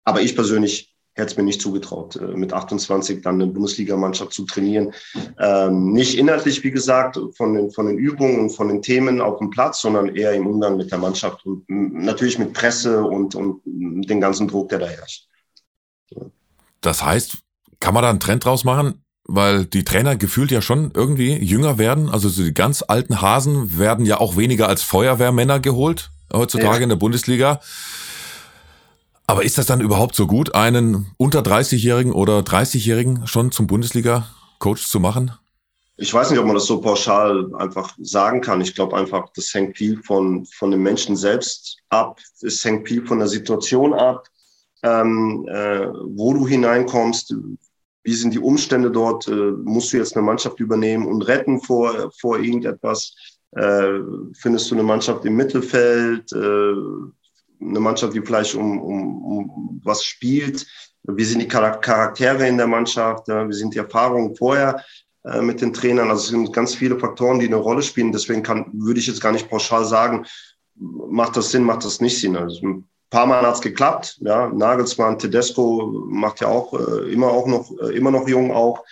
Aber 0.04 0.22
ich 0.22 0.36
persönlich 0.36 0.95
hätte 1.16 1.32
es 1.32 1.38
mir 1.38 1.44
nicht 1.44 1.62
zugetraut, 1.62 2.18
äh, 2.18 2.38
mit 2.38 2.54
28 2.54 3.22
dann 3.22 3.36
eine 3.36 3.48
Bundesligamannschaft 3.48 4.34
zu 4.34 4.46
trainieren. 4.46 4.94
Ähm, 5.40 5.94
nicht 5.94 6.18
inhaltlich, 6.18 6.64
wie 6.64 6.72
gesagt, 6.72 7.18
von 7.36 7.54
den, 7.54 7.72
von 7.72 7.88
den 7.88 7.98
Übungen 7.98 8.40
und 8.40 8.50
von 8.52 8.68
den 8.68 8.82
Themen 8.82 9.22
auf 9.22 9.40
dem 9.40 9.50
Platz, 9.50 9.82
sondern 9.82 10.16
eher 10.16 10.34
im 10.34 10.46
Umgang 10.46 10.78
mit 10.78 10.92
der 10.92 10.98
Mannschaft 10.98 11.46
und 11.46 11.68
natürlich 11.70 12.38
mit 12.38 12.54
Presse 12.54 13.04
und, 13.04 13.34
und 13.36 13.62
den 13.66 14.22
ganzen 14.22 14.48
Druck, 14.48 14.70
der 14.70 14.80
da 14.80 14.88
herrscht. 14.88 15.28
Das 16.82 17.04
heißt, 17.04 17.38
kann 17.80 17.94
man 17.94 18.04
da 18.04 18.10
einen 18.10 18.20
Trend 18.20 18.46
draus 18.46 18.64
machen? 18.64 19.02
Weil 19.28 19.66
die 19.66 19.84
Trainer 19.84 20.16
gefühlt 20.16 20.52
ja 20.52 20.62
schon 20.62 20.92
irgendwie 20.94 21.34
jünger 21.34 21.80
werden. 21.80 22.10
Also 22.10 22.30
so 22.30 22.44
die 22.44 22.54
ganz 22.54 22.84
alten 22.88 23.22
Hasen 23.22 23.80
werden 23.80 24.06
ja 24.06 24.20
auch 24.20 24.38
weniger 24.38 24.68
als 24.68 24.84
Feuerwehrmänner 24.84 25.60
geholt 25.60 26.12
heutzutage 26.34 26.78
ja. 26.78 26.84
in 26.84 26.90
der 26.90 26.96
Bundesliga. 26.96 27.60
Aber 29.28 29.44
ist 29.44 29.58
das 29.58 29.66
dann 29.66 29.82
überhaupt 29.82 30.16
so 30.16 30.28
gut, 30.28 30.54
einen 30.54 31.08
unter 31.18 31.42
30-Jährigen 31.42 32.14
oder 32.14 32.40
30-Jährigen 32.40 33.26
schon 33.26 33.52
zum 33.52 33.68
Bundesliga-Coach 33.68 34.88
zu 34.88 35.00
machen? 35.00 35.32
Ich 35.98 36.14
weiß 36.14 36.30
nicht, 36.30 36.40
ob 36.40 36.46
man 36.46 36.56
das 36.56 36.66
so 36.66 36.82
pauschal 36.82 37.50
einfach 37.56 37.96
sagen 37.98 38.42
kann. 38.42 38.62
Ich 38.62 38.76
glaube 38.76 38.98
einfach, 38.98 39.30
das 39.34 39.54
hängt 39.54 39.78
viel 39.78 40.02
von, 40.04 40.46
von 40.46 40.70
den 40.70 40.82
Menschen 40.82 41.16
selbst 41.16 41.78
ab. 41.90 42.20
Es 42.42 42.64
hängt 42.66 42.88
viel 42.88 43.06
von 43.06 43.20
der 43.20 43.30
Situation 43.30 43.94
ab, 43.94 44.28
ähm, 44.84 45.46
äh, 45.48 45.88
wo 45.88 46.34
du 46.34 46.46
hineinkommst, 46.46 47.34
wie 48.04 48.14
sind 48.14 48.34
die 48.34 48.40
Umstände 48.40 48.92
dort, 48.92 49.28
äh, 49.28 49.52
musst 49.64 49.94
du 49.94 49.98
jetzt 49.98 50.16
eine 50.16 50.26
Mannschaft 50.26 50.60
übernehmen 50.60 51.08
und 51.08 51.24
retten 51.24 51.62
vor, 51.62 52.12
vor 52.20 52.40
irgendetwas. 52.40 53.16
Äh, 53.52 54.00
findest 54.38 54.70
du 54.70 54.76
eine 54.76 54.84
Mannschaft 54.84 55.24
im 55.24 55.38
Mittelfeld, 55.38 56.32
äh, 56.34 56.74
eine 57.68 57.80
Mannschaft, 57.80 58.14
die 58.14 58.22
vielleicht 58.22 58.56
um, 58.56 58.82
um, 58.82 59.24
um 59.24 59.82
was 59.84 60.04
spielt. 60.04 60.66
Wie 61.04 61.24
sind 61.24 61.40
die 61.40 61.48
Charaktere 61.48 62.48
in 62.48 62.58
der 62.58 62.68
Mannschaft? 62.68 63.28
Wie 63.28 63.54
sind 63.54 63.74
die 63.74 63.80
Erfahrungen 63.80 64.36
vorher 64.36 64.84
äh, 65.24 65.42
mit 65.42 65.62
den 65.62 65.74
Trainern? 65.74 66.10
Also 66.10 66.24
es 66.24 66.30
sind 66.30 66.54
ganz 66.54 66.76
viele 66.76 66.98
Faktoren, 66.98 67.40
die 67.40 67.46
eine 67.46 67.58
Rolle 67.58 67.84
spielen. 67.84 68.12
Deswegen 68.12 68.44
kann, 68.44 68.70
würde 68.74 69.00
ich 69.00 69.08
jetzt 69.08 69.22
gar 69.22 69.32
nicht 69.32 69.50
pauschal 69.50 69.86
sagen, 69.86 70.26
macht 70.76 71.38
das 71.38 71.52
Sinn, 71.52 71.64
macht 71.64 71.86
das 71.86 72.02
nicht 72.02 72.20
Sinn. 72.20 72.36
Also 72.36 72.66
ein 72.66 72.90
paar 73.10 73.28
Mal 73.28 73.46
hat 73.46 73.56
es 73.56 73.62
geklappt. 73.62 74.18
Ja, 74.22 74.50
Nagelsmann, 74.50 75.20
Tedesco 75.20 76.06
macht 76.10 76.42
ja 76.42 76.48
auch 76.48 76.74
äh, 76.74 77.14
immer 77.14 77.28
auch 77.28 77.48
noch 77.48 77.72
äh, 77.82 77.96
immer 77.96 78.12
noch 78.12 78.28
jung 78.28 78.52
auch 78.52 78.84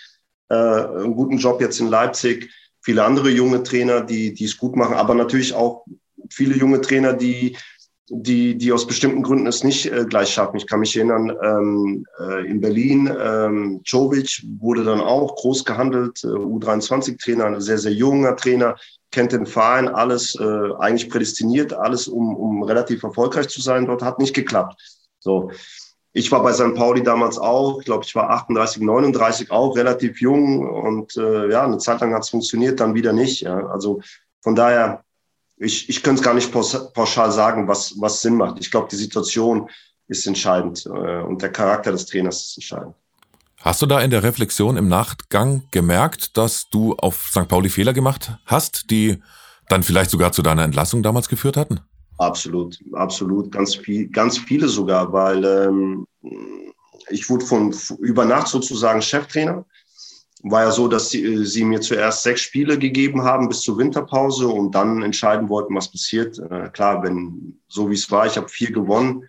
einen 0.46 1.16
guten 1.16 1.38
Job 1.38 1.62
jetzt 1.62 1.80
in 1.80 1.88
Leipzig. 1.88 2.50
Viele 2.82 3.02
andere 3.02 3.30
junge 3.30 3.62
Trainer, 3.62 4.02
die 4.02 4.44
es 4.44 4.58
gut 4.58 4.76
machen, 4.76 4.94
aber 4.94 5.14
natürlich 5.14 5.54
auch 5.54 5.86
viele 6.30 6.54
junge 6.54 6.82
Trainer, 6.82 7.14
die 7.14 7.56
die, 8.08 8.56
die 8.56 8.72
aus 8.72 8.86
bestimmten 8.86 9.22
Gründen 9.22 9.46
es 9.46 9.64
nicht 9.64 9.86
äh, 9.86 10.04
gleich 10.04 10.30
schaffen. 10.30 10.56
Ich 10.56 10.66
kann 10.66 10.80
mich 10.80 10.96
erinnern, 10.96 11.34
ähm, 11.42 12.06
äh, 12.20 12.46
in 12.46 12.60
Berlin, 12.60 13.10
ähm, 13.18 13.80
Jovic 13.84 14.44
wurde 14.58 14.84
dann 14.84 15.00
auch 15.00 15.36
groß 15.36 15.64
gehandelt, 15.64 16.22
äh, 16.22 16.28
U23-Trainer, 16.28 17.46
ein 17.46 17.60
sehr, 17.60 17.78
sehr 17.78 17.92
junger 17.92 18.36
Trainer, 18.36 18.76
kennt 19.10 19.32
den 19.32 19.46
Verein, 19.46 19.88
alles 19.88 20.34
äh, 20.38 20.72
eigentlich 20.78 21.08
prädestiniert, 21.08 21.72
alles, 21.72 22.06
um, 22.06 22.36
um 22.36 22.62
relativ 22.64 23.02
erfolgreich 23.02 23.48
zu 23.48 23.62
sein. 23.62 23.86
Dort 23.86 24.02
hat 24.02 24.18
nicht 24.18 24.34
geklappt. 24.34 24.74
So. 25.20 25.50
Ich 26.12 26.30
war 26.30 26.42
bei 26.42 26.52
St. 26.52 26.74
Pauli 26.74 27.02
damals 27.02 27.38
auch, 27.38 27.80
ich 27.80 27.86
glaube, 27.86 28.04
ich 28.04 28.14
war 28.14 28.30
38, 28.30 28.82
39 28.82 29.50
auch, 29.50 29.76
relativ 29.76 30.20
jung 30.20 30.68
und 30.68 31.16
äh, 31.16 31.50
ja, 31.50 31.64
eine 31.64 31.78
Zeit 31.78 32.00
lang 32.00 32.14
hat 32.14 32.22
es 32.22 32.28
funktioniert, 32.28 32.78
dann 32.78 32.94
wieder 32.94 33.12
nicht. 33.12 33.40
Ja. 33.40 33.66
Also 33.66 34.00
von 34.42 34.54
daher, 34.54 35.03
ich, 35.56 35.88
ich 35.88 36.02
könnte 36.02 36.20
es 36.20 36.24
gar 36.24 36.34
nicht 36.34 36.52
pauschal 36.52 37.32
sagen, 37.32 37.68
was, 37.68 37.94
was 38.00 38.22
Sinn 38.22 38.36
macht. 38.36 38.58
Ich 38.60 38.70
glaube, 38.70 38.88
die 38.90 38.96
Situation 38.96 39.70
ist 40.08 40.26
entscheidend 40.26 40.84
äh, 40.86 41.22
und 41.22 41.42
der 41.42 41.52
Charakter 41.52 41.92
des 41.92 42.06
Trainers 42.06 42.44
ist 42.44 42.56
entscheidend. 42.58 42.94
Hast 43.60 43.80
du 43.80 43.86
da 43.86 44.00
in 44.00 44.10
der 44.10 44.22
Reflexion 44.22 44.76
im 44.76 44.88
Nachgang 44.88 45.62
gemerkt, 45.70 46.36
dass 46.36 46.68
du 46.68 46.94
auf 46.96 47.28
St. 47.30 47.48
Pauli 47.48 47.70
Fehler 47.70 47.94
gemacht 47.94 48.36
hast, 48.44 48.90
die 48.90 49.22
dann 49.70 49.82
vielleicht 49.82 50.10
sogar 50.10 50.32
zu 50.32 50.42
deiner 50.42 50.64
Entlassung 50.64 51.02
damals 51.02 51.28
geführt 51.28 51.56
hatten? 51.56 51.80
Absolut, 52.18 52.78
absolut, 52.92 53.50
ganz 53.50 53.74
viel, 53.74 54.08
ganz 54.08 54.38
viele 54.38 54.68
sogar, 54.68 55.12
weil 55.12 55.44
ähm, 55.44 56.06
ich 57.08 57.28
wurde 57.30 57.46
von 57.46 57.74
über 58.00 58.24
Nacht 58.24 58.48
sozusagen 58.48 59.00
Cheftrainer 59.00 59.64
war 60.44 60.64
ja 60.64 60.70
so, 60.70 60.88
dass 60.88 61.10
sie, 61.10 61.24
äh, 61.24 61.44
sie 61.44 61.64
mir 61.64 61.80
zuerst 61.80 62.22
sechs 62.22 62.42
Spiele 62.42 62.78
gegeben 62.78 63.22
haben 63.22 63.48
bis 63.48 63.62
zur 63.62 63.78
Winterpause 63.78 64.46
und 64.46 64.74
dann 64.74 65.02
entscheiden 65.02 65.48
wollten, 65.48 65.74
was 65.74 65.90
passiert. 65.90 66.38
Äh, 66.38 66.68
klar, 66.68 67.02
wenn 67.02 67.58
so 67.66 67.90
wie 67.90 67.94
es 67.94 68.10
war, 68.10 68.26
ich 68.26 68.36
habe 68.36 68.48
vier 68.48 68.70
gewonnen. 68.70 69.24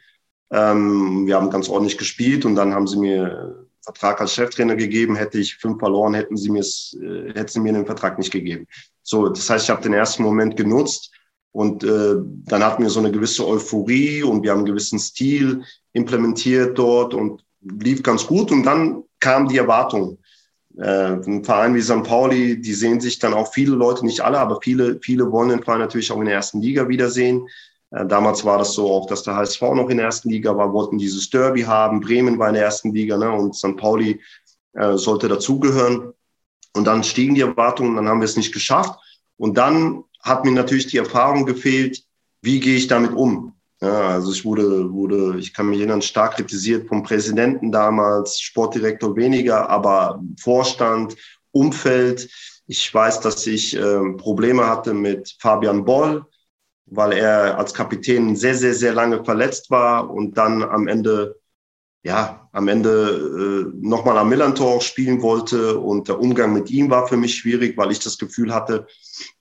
Ähm, 0.51 1.25
wir 1.25 1.35
haben 1.35 1.49
ganz 1.49 1.69
ordentlich 1.69 1.97
gespielt 1.97 2.45
und 2.45 2.55
dann 2.55 2.73
haben 2.73 2.87
sie 2.87 2.97
mir 2.97 3.65
Vertrag 3.81 4.19
als 4.19 4.33
Cheftrainer 4.33 4.75
gegeben. 4.75 5.15
Hätte 5.15 5.39
ich 5.39 5.55
fünf 5.55 5.79
verloren, 5.79 6.13
hätten 6.13 6.37
sie 6.37 6.49
mir 6.49 6.63
äh, 6.63 7.33
hätten 7.33 7.49
sie 7.49 7.59
mir 7.61 7.73
den 7.73 7.85
Vertrag 7.85 8.17
nicht 8.17 8.31
gegeben. 8.31 8.67
So, 9.01 9.29
das 9.29 9.49
heißt, 9.49 9.65
ich 9.65 9.69
habe 9.69 9.83
den 9.83 9.93
ersten 9.93 10.23
Moment 10.23 10.57
genutzt 10.57 11.11
und 11.51 11.83
äh, 11.85 12.15
dann 12.17 12.63
hatten 12.63 12.83
wir 12.83 12.89
so 12.89 12.99
eine 12.99 13.11
gewisse 13.11 13.47
Euphorie 13.47 14.21
und 14.23 14.43
wir 14.43 14.51
haben 14.51 14.59
einen 14.59 14.65
gewissen 14.65 14.99
Stil 14.99 15.63
implementiert 15.93 16.77
dort 16.77 17.13
und 17.13 17.45
lief 17.61 18.03
ganz 18.03 18.27
gut. 18.27 18.51
Und 18.51 18.63
dann 18.63 19.03
kam 19.21 19.47
die 19.47 19.57
Erwartung 19.57 20.17
äh, 20.77 21.13
ein 21.13 21.43
Verein 21.43 21.73
wie 21.75 21.81
St. 21.81 22.03
Pauli, 22.03 22.59
die 22.59 22.73
sehen 22.73 22.99
sich 22.99 23.19
dann 23.19 23.33
auch 23.33 23.53
viele 23.53 23.75
Leute, 23.75 24.05
nicht 24.05 24.21
alle, 24.21 24.39
aber 24.39 24.59
viele, 24.61 24.99
viele 25.01 25.31
wollen 25.31 25.49
den 25.49 25.63
Verein 25.63 25.79
natürlich 25.79 26.11
auch 26.11 26.19
in 26.19 26.25
der 26.25 26.35
ersten 26.35 26.61
Liga 26.61 26.87
wiedersehen. 26.87 27.47
Äh, 27.91 28.05
damals 28.05 28.43
war 28.43 28.57
das 28.57 28.73
so 28.73 28.91
auch, 28.91 29.07
dass 29.07 29.23
der 29.23 29.35
HSV 29.35 29.61
noch 29.61 29.89
in 29.89 29.97
der 29.97 30.07
ersten 30.07 30.29
Liga 30.29 30.55
war, 30.55 30.73
wollten 30.73 30.97
dieses 30.97 31.29
Derby 31.29 31.61
haben. 31.61 32.01
Bremen 32.01 32.37
war 32.37 32.49
in 32.49 32.55
der 32.55 32.63
ersten 32.63 32.93
Liga 32.93 33.17
ne, 33.17 33.31
und 33.31 33.55
St. 33.55 33.77
Pauli 33.77 34.21
äh, 34.73 34.97
sollte 34.97 35.27
dazugehören. 35.27 36.13
Und 36.73 36.85
dann 36.85 37.03
stiegen 37.03 37.35
die 37.35 37.41
Erwartungen, 37.41 37.95
dann 37.95 38.09
haben 38.09 38.19
wir 38.19 38.25
es 38.25 38.35
nicht 38.35 38.53
geschafft. 38.53 38.99
Und 39.37 39.57
dann 39.57 40.03
hat 40.21 40.43
mir 40.43 40.51
natürlich 40.51 40.87
die 40.87 40.97
Erfahrung 40.97 41.45
gefehlt, 41.45 42.03
wie 42.41 42.59
gehe 42.59 42.75
ich 42.75 42.87
damit 42.87 43.13
um? 43.13 43.54
Ja, 43.85 44.07
also 44.07 44.31
ich 44.31 44.43
wurde, 44.43 44.91
wurde, 44.91 45.37
ich 45.37 45.53
kann 45.53 45.69
mich 45.69 45.77
erinnern, 45.77 46.01
stark 46.01 46.37
kritisiert 46.37 46.87
vom 46.87 47.03
Präsidenten 47.03 47.71
damals, 47.71 48.39
Sportdirektor 48.39 49.15
weniger, 49.15 49.69
aber 49.69 50.23
Vorstand, 50.39 51.15
Umfeld. 51.51 52.27
Ich 52.65 52.91
weiß, 52.91 53.19
dass 53.19 53.45
ich 53.45 53.75
äh, 53.75 54.13
Probleme 54.17 54.67
hatte 54.67 54.95
mit 54.95 55.35
Fabian 55.39 55.85
Boll, 55.85 56.25
weil 56.87 57.13
er 57.13 57.59
als 57.59 57.75
Kapitän 57.75 58.35
sehr, 58.35 58.55
sehr, 58.55 58.73
sehr 58.73 58.93
lange 58.93 59.23
verletzt 59.23 59.69
war 59.69 60.09
und 60.09 60.35
dann 60.35 60.63
am 60.63 60.87
Ende 60.87 61.35
ja, 62.05 62.47
am 62.51 62.67
Ende 62.67 63.71
äh, 63.73 63.77
nochmal 63.81 64.19
am 64.19 64.29
Millantor 64.29 64.79
spielen 64.79 65.23
wollte 65.23 65.79
und 65.79 66.07
der 66.07 66.19
Umgang 66.19 66.53
mit 66.53 66.69
ihm 66.69 66.91
war 66.91 67.07
für 67.07 67.17
mich 67.17 67.33
schwierig, 67.33 67.75
weil 67.77 67.91
ich 67.91 67.99
das 67.99 68.19
Gefühl 68.19 68.53
hatte, 68.53 68.85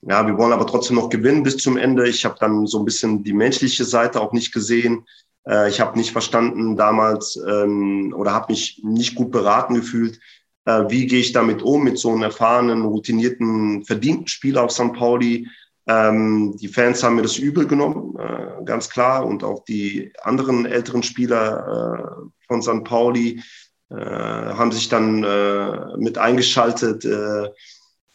ja, 0.00 0.26
wir 0.26 0.38
wollen 0.38 0.54
aber 0.54 0.66
trotzdem 0.66 0.96
noch 0.96 1.10
gewinnen 1.10 1.42
bis 1.42 1.58
zum 1.58 1.76
Ende. 1.76 2.08
Ich 2.08 2.24
habe 2.24 2.36
dann 2.40 2.66
so 2.66 2.78
ein 2.78 2.86
bisschen 2.86 3.22
die 3.22 3.34
menschliche 3.34 3.84
Seite 3.84 4.18
auch 4.18 4.32
nicht 4.32 4.50
gesehen. 4.54 5.04
Äh, 5.46 5.68
ich 5.68 5.78
habe 5.78 5.98
nicht 5.98 6.12
verstanden 6.12 6.74
damals 6.74 7.38
ähm, 7.46 8.14
oder 8.16 8.32
habe 8.32 8.52
mich 8.52 8.80
nicht 8.82 9.14
gut 9.14 9.30
beraten 9.30 9.74
gefühlt, 9.74 10.18
äh, 10.64 10.84
wie 10.88 11.06
gehe 11.06 11.20
ich 11.20 11.32
damit 11.32 11.60
um 11.60 11.84
mit 11.84 11.98
so 11.98 12.12
einem 12.12 12.22
erfahrenen, 12.22 12.86
routinierten, 12.86 13.84
verdienten 13.84 14.26
Spieler 14.26 14.62
auf 14.62 14.70
St. 14.70 14.94
Pauli. 14.94 15.48
Ähm, 15.86 16.56
die 16.58 16.68
Fans 16.68 17.02
haben 17.02 17.16
mir 17.16 17.22
das 17.22 17.36
übel 17.36 17.66
genommen, 17.66 18.16
äh, 18.18 18.64
ganz 18.64 18.88
klar, 18.88 19.26
und 19.26 19.44
auch 19.44 19.64
die 19.64 20.14
anderen 20.22 20.64
älteren 20.64 21.02
Spieler 21.02 22.22
äh, 22.22 22.30
von 22.46 22.62
St. 22.62 22.84
Pauli 22.84 23.42
äh, 23.90 23.94
haben 23.96 24.72
sich 24.72 24.88
dann 24.88 25.22
äh, 25.22 25.96
mit 25.98 26.18
eingeschaltet. 26.18 27.04
Äh, 27.04 27.48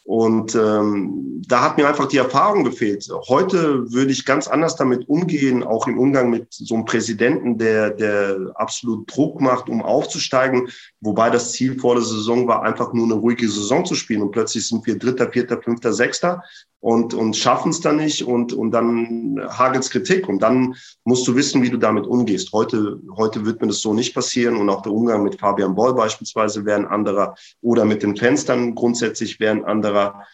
und 0.04 0.56
ähm, 0.56 1.40
da 1.46 1.62
hat 1.62 1.76
mir 1.76 1.86
einfach 1.86 2.08
die 2.08 2.16
Erfahrung 2.16 2.64
gefehlt. 2.64 3.08
Heute 3.28 3.92
würde 3.92 4.10
ich 4.10 4.24
ganz 4.24 4.48
anders 4.48 4.74
damit 4.74 5.08
umgehen, 5.08 5.62
auch 5.62 5.86
im 5.86 5.98
Umgang 5.98 6.30
mit 6.30 6.48
so 6.50 6.74
einem 6.74 6.84
Präsidenten, 6.84 7.58
der, 7.58 7.90
der 7.90 8.50
absolut 8.54 9.14
Druck 9.14 9.40
macht, 9.40 9.68
um 9.68 9.82
aufzusteigen. 9.82 10.68
Wobei 11.00 11.30
das 11.30 11.52
Ziel 11.52 11.78
vor 11.78 11.94
der 11.94 12.02
Saison 12.02 12.48
war, 12.48 12.62
einfach 12.62 12.92
nur 12.92 13.04
eine 13.04 13.14
ruhige 13.14 13.48
Saison 13.48 13.84
zu 13.84 13.94
spielen. 13.94 14.22
Und 14.22 14.32
plötzlich 14.32 14.66
sind 14.66 14.84
wir 14.84 14.98
Dritter, 14.98 15.30
Vierter, 15.30 15.62
Fünfter, 15.62 15.92
Sechster 15.92 16.42
und, 16.80 17.12
und 17.12 17.36
schaffen 17.36 17.70
es 17.70 17.80
dann 17.80 17.96
nicht 17.96 18.24
und, 18.24 18.52
und 18.52 18.70
dann 18.70 19.38
hagelt's 19.50 19.90
Kritik 19.90 20.28
und 20.28 20.40
dann 20.40 20.74
musst 21.04 21.28
du 21.28 21.36
wissen, 21.36 21.62
wie 21.62 21.70
du 21.70 21.76
damit 21.76 22.06
umgehst. 22.06 22.52
Heute, 22.52 22.98
heute 23.16 23.44
wird 23.44 23.60
mir 23.60 23.68
das 23.68 23.80
so 23.80 23.92
nicht 23.92 24.14
passieren 24.14 24.56
und 24.56 24.68
auch 24.70 24.82
der 24.82 24.92
Umgang 24.92 25.22
mit 25.22 25.38
Fabian 25.38 25.74
Boll 25.74 25.94
beispielsweise 25.94 26.64
wäre 26.64 26.78
ein 26.78 26.86
anderer 26.86 27.34
oder 27.60 27.84
mit 27.84 28.02
den 28.02 28.16
Fans 28.16 28.46
dann 28.46 28.74
grundsätzlich 28.74 29.38
wäre 29.40 29.52
ein 29.52 29.64
anderer. 29.64 30.24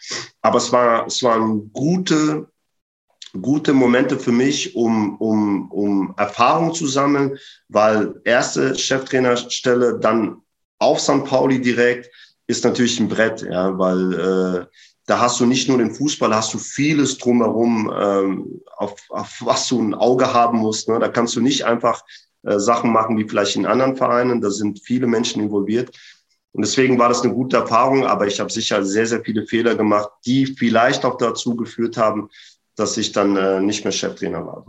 Aber 0.40 0.59
es 0.59 0.72
war, 0.72 1.06
es 1.06 1.22
waren 1.24 1.72
gute, 1.72 2.48
gute 3.40 3.72
Momente 3.72 4.16
für 4.18 4.32
mich, 4.32 4.76
um, 4.76 5.16
um, 5.16 5.70
um 5.72 6.14
Erfahrung 6.16 6.72
zu 6.74 6.87
sammeln, 6.87 7.37
weil 7.68 8.20
erste 8.24 8.76
Cheftrainerstelle 8.76 9.98
dann 9.98 10.42
auf 10.78 11.00
St. 11.00 11.24
Pauli 11.24 11.61
direkt 11.61 12.11
ist 12.46 12.62
natürlich 12.62 13.00
ein 13.00 13.09
Brett, 13.09 13.42
ja, 13.42 13.76
weil 13.76 14.12
äh, 14.14 14.66
da 15.07 15.21
hast 15.21 15.38
du 15.38 15.47
nicht 15.47 15.69
nur 15.69 15.79
den 15.79 15.95
Fußball, 15.95 16.35
hast 16.35 16.53
du 16.53 16.59
vieles 16.59 17.16
drumherum, 17.19 17.92
ähm, 17.97 18.61
auf, 18.77 18.97
auf 19.09 19.40
was 19.40 19.69
du 19.69 19.81
ein 19.81 19.95
Auge 19.95 20.35
haben 20.35 20.59
musst. 20.59 20.88
Ne? 20.88 20.99
Da 20.99 21.09
kannst 21.09 21.37
du 21.37 21.40
nicht 21.40 21.64
einfach 21.64 22.03
äh, 22.42 22.59
Sachen 22.59 22.92
machen 22.92 23.16
wie 23.16 23.29
vielleicht 23.29 23.57
in 23.57 23.66
anderen 23.66 23.97
Vereinen. 23.97 24.40
Da 24.40 24.51
sind 24.51 24.81
viele 24.81 25.07
Menschen 25.07 25.42
involviert. 25.42 25.97
Und 26.53 26.64
deswegen 26.64 26.99
war 26.99 27.09
das 27.09 27.23
eine 27.23 27.35
gute 27.35 27.59
Erfahrung, 27.59 28.07
aber 28.07 28.27
ich 28.27 28.40
habe 28.40 28.51
sicher 28.51 28.85
sehr, 28.85 29.07
sehr 29.07 29.23
viele 29.23 29.47
Fehler 29.47 29.75
gemacht, 29.75 30.09
die 30.25 30.47
vielleicht 30.47 31.05
auch 31.05 31.19
dazu 31.19 31.55
geführt 31.55 31.97
haben, 31.97 32.29
dass 32.75 32.97
ich 32.97 33.12
dann 33.12 33.37
äh, 33.37 33.61
nicht 33.61 33.85
mehr 33.85 33.92
Cheftrainer 33.92 34.45
war. 34.45 34.66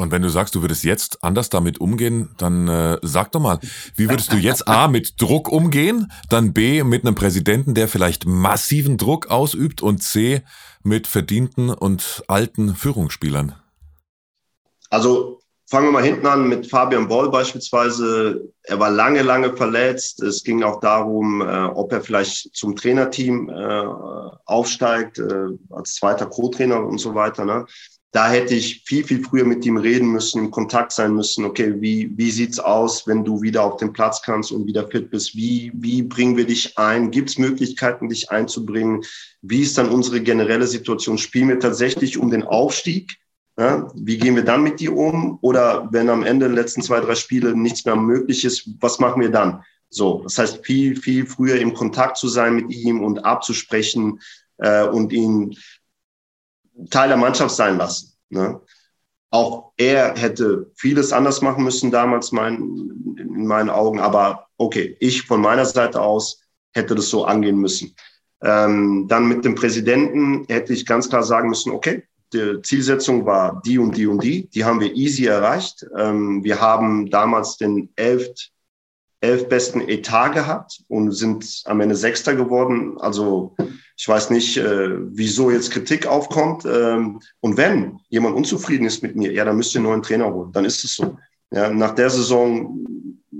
Und 0.00 0.12
wenn 0.12 0.22
du 0.22 0.30
sagst, 0.30 0.54
du 0.54 0.62
würdest 0.62 0.82
jetzt 0.82 1.22
anders 1.22 1.50
damit 1.50 1.78
umgehen, 1.78 2.30
dann 2.38 2.68
äh, 2.68 2.98
sag 3.02 3.32
doch 3.32 3.40
mal, 3.40 3.60
wie 3.96 4.08
würdest 4.08 4.32
du 4.32 4.36
jetzt 4.36 4.66
A 4.66 4.88
mit 4.88 5.20
Druck 5.20 5.50
umgehen, 5.50 6.10
dann 6.30 6.54
B 6.54 6.82
mit 6.84 7.04
einem 7.04 7.14
Präsidenten, 7.14 7.74
der 7.74 7.86
vielleicht 7.86 8.24
massiven 8.26 8.96
Druck 8.96 9.30
ausübt 9.30 9.82
und 9.82 10.02
C 10.02 10.42
mit 10.82 11.06
verdienten 11.06 11.68
und 11.68 12.24
alten 12.28 12.74
Führungsspielern? 12.74 13.54
Also 14.88 15.40
fangen 15.66 15.88
wir 15.88 15.92
mal 15.92 16.02
hinten 16.02 16.26
an 16.26 16.48
mit 16.48 16.66
Fabian 16.66 17.06
Boll 17.06 17.30
beispielsweise. 17.30 18.50
Er 18.62 18.80
war 18.80 18.90
lange, 18.90 19.20
lange 19.20 19.54
verletzt. 19.54 20.22
Es 20.22 20.42
ging 20.42 20.62
auch 20.62 20.80
darum, 20.80 21.42
äh, 21.42 21.44
ob 21.44 21.92
er 21.92 22.00
vielleicht 22.00 22.56
zum 22.56 22.74
Trainerteam 22.74 23.50
äh, 23.50 23.84
aufsteigt, 24.46 25.18
äh, 25.18 25.48
als 25.68 25.94
zweiter 25.94 26.24
Co-Trainer 26.24 26.82
und 26.82 26.98
so 26.98 27.14
weiter. 27.14 27.44
Ne? 27.44 27.66
Da 28.12 28.28
hätte 28.28 28.54
ich 28.54 28.82
viel, 28.86 29.04
viel 29.04 29.22
früher 29.22 29.44
mit 29.44 29.64
ihm 29.64 29.76
reden 29.76 30.10
müssen, 30.10 30.40
im 30.40 30.50
Kontakt 30.50 30.90
sein 30.90 31.14
müssen. 31.14 31.44
Okay, 31.44 31.80
wie, 31.80 32.10
wie 32.16 32.30
sieht's 32.32 32.58
aus, 32.58 33.06
wenn 33.06 33.24
du 33.24 33.40
wieder 33.40 33.62
auf 33.62 33.76
den 33.76 33.92
Platz 33.92 34.20
kannst 34.22 34.50
und 34.50 34.66
wieder 34.66 34.88
fit 34.88 35.10
bist? 35.10 35.36
Wie, 35.36 35.70
wie 35.74 36.02
bringen 36.02 36.36
wir 36.36 36.44
dich 36.44 36.76
ein? 36.76 37.12
Gibt 37.12 37.30
es 37.30 37.38
Möglichkeiten, 37.38 38.08
dich 38.08 38.30
einzubringen? 38.30 39.04
Wie 39.42 39.62
ist 39.62 39.78
dann 39.78 39.90
unsere 39.90 40.20
generelle 40.20 40.66
Situation? 40.66 41.18
Spielen 41.18 41.50
wir 41.50 41.60
tatsächlich 41.60 42.18
um 42.18 42.30
den 42.30 42.42
Aufstieg? 42.42 43.16
Ja, 43.56 43.88
wie 43.94 44.18
gehen 44.18 44.34
wir 44.34 44.44
dann 44.44 44.62
mit 44.62 44.80
dir 44.80 44.96
um? 44.96 45.38
Oder 45.40 45.88
wenn 45.92 46.08
am 46.08 46.24
Ende 46.24 46.46
der 46.46 46.56
letzten 46.56 46.82
zwei, 46.82 46.98
drei 46.98 47.14
Spiele 47.14 47.56
nichts 47.56 47.84
mehr 47.84 47.96
möglich 47.96 48.44
ist, 48.44 48.70
was 48.80 48.98
machen 48.98 49.22
wir 49.22 49.30
dann? 49.30 49.62
So, 49.88 50.22
das 50.22 50.38
heißt, 50.38 50.64
viel, 50.64 50.96
viel 50.96 51.26
früher 51.26 51.60
im 51.60 51.74
Kontakt 51.74 52.16
zu 52.16 52.28
sein 52.28 52.54
mit 52.54 52.70
ihm 52.70 53.02
und 53.02 53.24
abzusprechen 53.24 54.20
äh, 54.58 54.84
und 54.84 55.12
ihn 55.12 55.56
Teil 56.88 57.08
der 57.08 57.16
Mannschaft 57.16 57.54
sein 57.54 57.78
lassen. 57.78 58.12
Ne? 58.30 58.60
Auch 59.30 59.72
er 59.76 60.16
hätte 60.16 60.70
vieles 60.74 61.12
anders 61.12 61.40
machen 61.40 61.64
müssen 61.64 61.90
damals 61.90 62.32
mein, 62.32 62.56
in 63.16 63.46
meinen 63.46 63.70
Augen, 63.70 64.00
aber 64.00 64.46
okay, 64.56 64.96
ich 65.00 65.22
von 65.22 65.40
meiner 65.40 65.64
Seite 65.64 66.00
aus 66.00 66.40
hätte 66.72 66.94
das 66.94 67.10
so 67.10 67.24
angehen 67.24 67.58
müssen. 67.58 67.94
Ähm, 68.42 69.06
dann 69.08 69.28
mit 69.28 69.44
dem 69.44 69.54
Präsidenten 69.54 70.46
hätte 70.48 70.72
ich 70.72 70.86
ganz 70.86 71.08
klar 71.08 71.22
sagen 71.22 71.50
müssen, 71.50 71.72
okay, 71.72 72.04
die 72.32 72.62
Zielsetzung 72.62 73.26
war 73.26 73.60
die 73.64 73.78
und 73.78 73.96
die 73.96 74.06
und 74.06 74.22
die, 74.22 74.48
die 74.48 74.64
haben 74.64 74.80
wir 74.80 74.94
easy 74.94 75.26
erreicht. 75.26 75.84
Ähm, 75.96 76.44
wir 76.44 76.60
haben 76.60 77.10
damals 77.10 77.56
den 77.56 77.90
elf, 77.96 78.28
elf 79.20 79.48
besten 79.48 79.80
Etat 79.82 80.30
gehabt 80.30 80.82
und 80.88 81.12
sind 81.12 81.62
am 81.66 81.80
Ende 81.80 81.94
Sechster 81.94 82.34
geworden. 82.34 82.96
Also 82.98 83.54
ich 83.96 84.08
weiß 84.08 84.30
nicht, 84.30 84.56
äh, 84.56 84.96
wieso 85.14 85.50
jetzt 85.50 85.70
Kritik 85.70 86.06
aufkommt. 86.06 86.64
Ähm, 86.64 87.20
und 87.40 87.56
wenn 87.56 88.00
jemand 88.08 88.34
unzufrieden 88.34 88.86
ist 88.86 89.02
mit 89.02 89.16
mir, 89.16 89.32
ja, 89.32 89.44
dann 89.44 89.56
müsst 89.56 89.74
ihr 89.74 89.80
einen 89.80 89.88
neuen 89.88 90.02
Trainer 90.02 90.32
holen. 90.32 90.52
Dann 90.52 90.64
ist 90.64 90.84
es 90.84 90.96
so. 90.96 91.18
Ja, 91.52 91.68
nach 91.68 91.94
der 91.94 92.08
Saison 92.08 92.86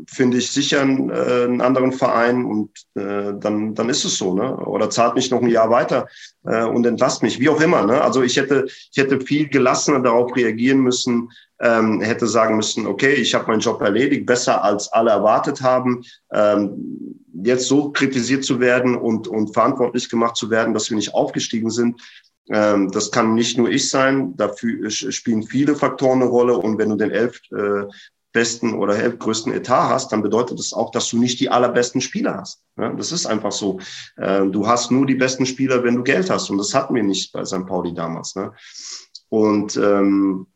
finde 0.07 0.39
ich 0.39 0.51
sicher 0.51 0.81
einen, 0.81 1.11
äh, 1.11 1.45
einen, 1.45 1.61
anderen 1.61 1.93
Verein 1.93 2.45
und 2.45 2.71
äh, 2.95 3.33
dann, 3.39 3.75
dann 3.75 3.89
ist 3.89 4.05
es 4.05 4.19
so, 4.19 4.35
ne? 4.35 4.57
Oder 4.57 4.91
zahlt 4.91 5.15
mich 5.15 5.31
noch 5.31 5.41
ein 5.41 5.49
Jahr 5.49 5.71
weiter 5.71 6.09
äh, 6.45 6.65
und 6.65 6.85
entlasst 6.87 7.23
mich, 7.23 7.39
wie 7.39 7.49
auch 7.49 7.61
immer. 7.61 7.87
Ne? 7.87 8.01
Also 8.03 8.23
ich 8.23 8.37
hätte, 8.37 8.67
ich 8.67 8.97
hätte 8.97 9.21
viel 9.21 9.49
gelassener 9.49 10.01
darauf 10.01 10.35
reagieren 10.35 10.81
müssen, 10.81 11.31
ähm, 11.61 12.01
hätte 12.01 12.27
sagen 12.27 12.57
müssen, 12.57 12.87
okay, 12.87 13.13
ich 13.13 13.35
habe 13.35 13.47
meinen 13.47 13.61
Job 13.61 13.81
erledigt, 13.83 14.27
besser 14.27 14.65
als 14.65 14.93
alle 14.93 15.11
erwartet 15.11 15.63
haben. 15.63 16.03
Ähm, 16.33 17.17
jetzt 17.43 17.67
so 17.67 17.91
kritisiert 17.91 18.45
zu 18.45 18.61
werden 18.61 18.97
und, 18.97 19.29
und 19.29 19.53
verantwortlich 19.53 20.09
gemacht 20.09 20.37
zu 20.37 20.51
werden, 20.51 20.75
dass 20.75 20.91
wir 20.91 20.97
nicht 20.97 21.15
aufgestiegen 21.15 21.71
sind, 21.71 22.01
ähm, 22.51 22.91
das 22.91 23.11
kann 23.11 23.35
nicht 23.35 23.57
nur 23.57 23.71
ich 23.71 23.89
sein. 23.91 24.37
Dafür 24.37 24.91
spielen 24.91 25.43
viele 25.45 25.77
Faktoren 25.77 26.21
eine 26.21 26.31
Rolle. 26.31 26.57
Und 26.57 26.79
wenn 26.79 26.91
du 26.91 26.97
den 26.97 27.11
elf 27.11 27.41
äh, 27.53 27.85
besten 28.33 28.75
oder 28.75 28.97
größten 29.11 29.53
Etat 29.53 29.89
hast, 29.89 30.13
dann 30.13 30.23
bedeutet 30.23 30.59
das 30.59 30.73
auch, 30.73 30.91
dass 30.91 31.09
du 31.11 31.19
nicht 31.19 31.41
die 31.41 31.49
allerbesten 31.49 32.01
Spieler 32.01 32.39
hast. 32.39 32.63
Das 32.77 33.13
ist 33.13 33.27
einfach 33.27 33.53
so. 33.53 33.79
Äh, 34.17 34.47
du 34.47 34.67
hast 34.67 34.91
nur 34.91 35.07
die 35.07 35.15
besten 35.15 35.47
Spieler, 35.47 35.83
wenn 35.85 35.97
du 35.97 36.03
Geld 36.03 36.29
hast. 36.29 36.51
Und 36.51 36.59
das 36.59 36.75
hatten 36.75 36.95
wir 36.95 37.03
nicht 37.03 37.33
bei 37.33 37.45
St. 37.45 37.67
Pauli 37.67 37.95
damals. 37.95 38.35
Ne? 38.35 38.53
Und 39.29 39.77
ähm, 39.77 40.47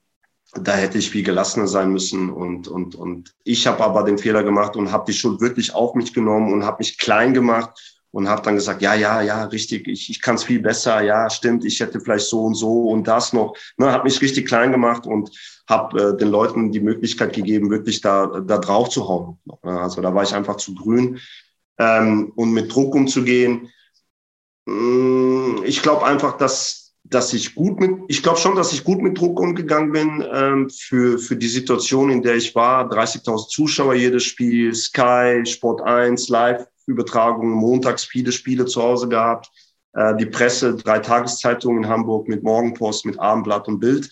da 0.61 0.73
hätte 0.73 0.99
ich 0.99 1.11
viel 1.11 1.25
gelassener 1.25 1.67
sein 1.67 1.91
müssen 1.91 2.31
und 2.31 2.69
und 2.69 2.95
und 2.95 3.33
ich 3.45 3.67
habe 3.67 3.83
aber 3.85 4.05
den 4.05 4.19
Fehler 4.19 4.43
gemacht 4.43 4.77
und 4.77 4.93
habe 4.93 5.05
die 5.07 5.17
Schuld 5.17 5.41
wirklich 5.41 5.75
auf 5.75 5.95
mich 5.95 6.13
genommen 6.15 6.53
und 6.53 6.65
habe 6.65 6.79
mich 6.79 6.99
klein 6.99 7.35
gemacht 7.35 7.71
und 8.11 8.29
habe 8.29 8.43
dann 8.43 8.55
gesagt, 8.55 8.81
ja, 8.81 8.95
ja, 8.95 9.23
ja, 9.23 9.45
richtig, 9.47 9.89
ich, 9.89 10.09
ich 10.09 10.23
kann 10.23 10.37
es 10.37 10.45
viel 10.45 10.61
besser, 10.61 11.03
ja, 11.03 11.29
stimmt, 11.29 11.65
ich 11.65 11.81
hätte 11.81 12.01
vielleicht 12.01 12.27
so 12.27 12.45
und 12.45 12.55
so 12.55 12.89
und 12.91 13.09
das 13.09 13.33
noch, 13.33 13.57
ne, 13.77 13.91
habe 13.91 14.05
mich 14.05 14.23
richtig 14.23 14.47
klein 14.47 14.71
gemacht 14.71 15.05
und 15.07 15.31
habe 15.69 16.11
äh, 16.11 16.17
den 16.17 16.29
Leuten 16.29 16.71
die 16.71 16.81
Möglichkeit 16.81 17.33
gegeben, 17.33 17.71
wirklich 17.71 18.01
da 18.01 18.41
da 18.41 18.59
drauf 18.59 18.91
zu 18.91 19.09
hauen. 19.09 19.39
Ne. 19.45 19.81
Also 19.81 20.01
da 20.01 20.15
war 20.15 20.23
ich 20.23 20.35
einfach 20.35 20.57
zu 20.57 20.75
grün 20.75 21.19
ähm, 21.79 22.33
und 22.37 22.53
mit 22.53 22.73
Druck 22.73 22.95
umzugehen. 22.95 23.71
Mm, 24.67 25.63
ich 25.65 25.83
glaube 25.83 26.05
einfach, 26.07 26.37
dass 26.37 26.84
dass 27.05 27.35
ich 27.35 27.55
gut 27.55 27.79
mit, 27.79 27.93
ich 28.09 28.23
glaube 28.23 28.39
schon, 28.39 28.57
dass 28.57 28.73
ich 28.73 28.83
gut 28.83 29.03
mit 29.03 29.19
Druck 29.19 29.39
umgegangen 29.39 29.93
bin 29.93 30.25
ähm, 30.33 30.71
für, 30.71 31.19
für 31.19 31.37
die 31.37 31.49
Situation, 31.49 32.11
in 32.11 32.23
der 32.23 32.37
ich 32.37 32.55
war. 32.55 32.91
30.000 32.91 33.49
Zuschauer 33.49 33.95
jedes 33.95 34.25
Spiel, 34.25 34.75
Sky, 34.75 35.43
Sport 35.45 35.83
1, 35.83 36.29
Live-Übertragungen, 36.29 37.53
montags 37.53 38.05
viele 38.05 38.33
Spiele 38.33 38.65
zu 38.65 38.83
Hause 38.83 39.09
gehabt. 39.09 39.51
Äh, 39.93 40.17
die 40.17 40.27
Presse, 40.27 40.77
drei 40.77 40.99
Tageszeitungen 40.99 41.85
in 41.85 41.89
Hamburg 41.89 42.27
mit 42.27 42.43
Morgenpost, 42.43 43.05
mit 43.05 43.21
Abendblatt 43.21 43.69
und 43.69 43.81
Bild. 43.81 44.11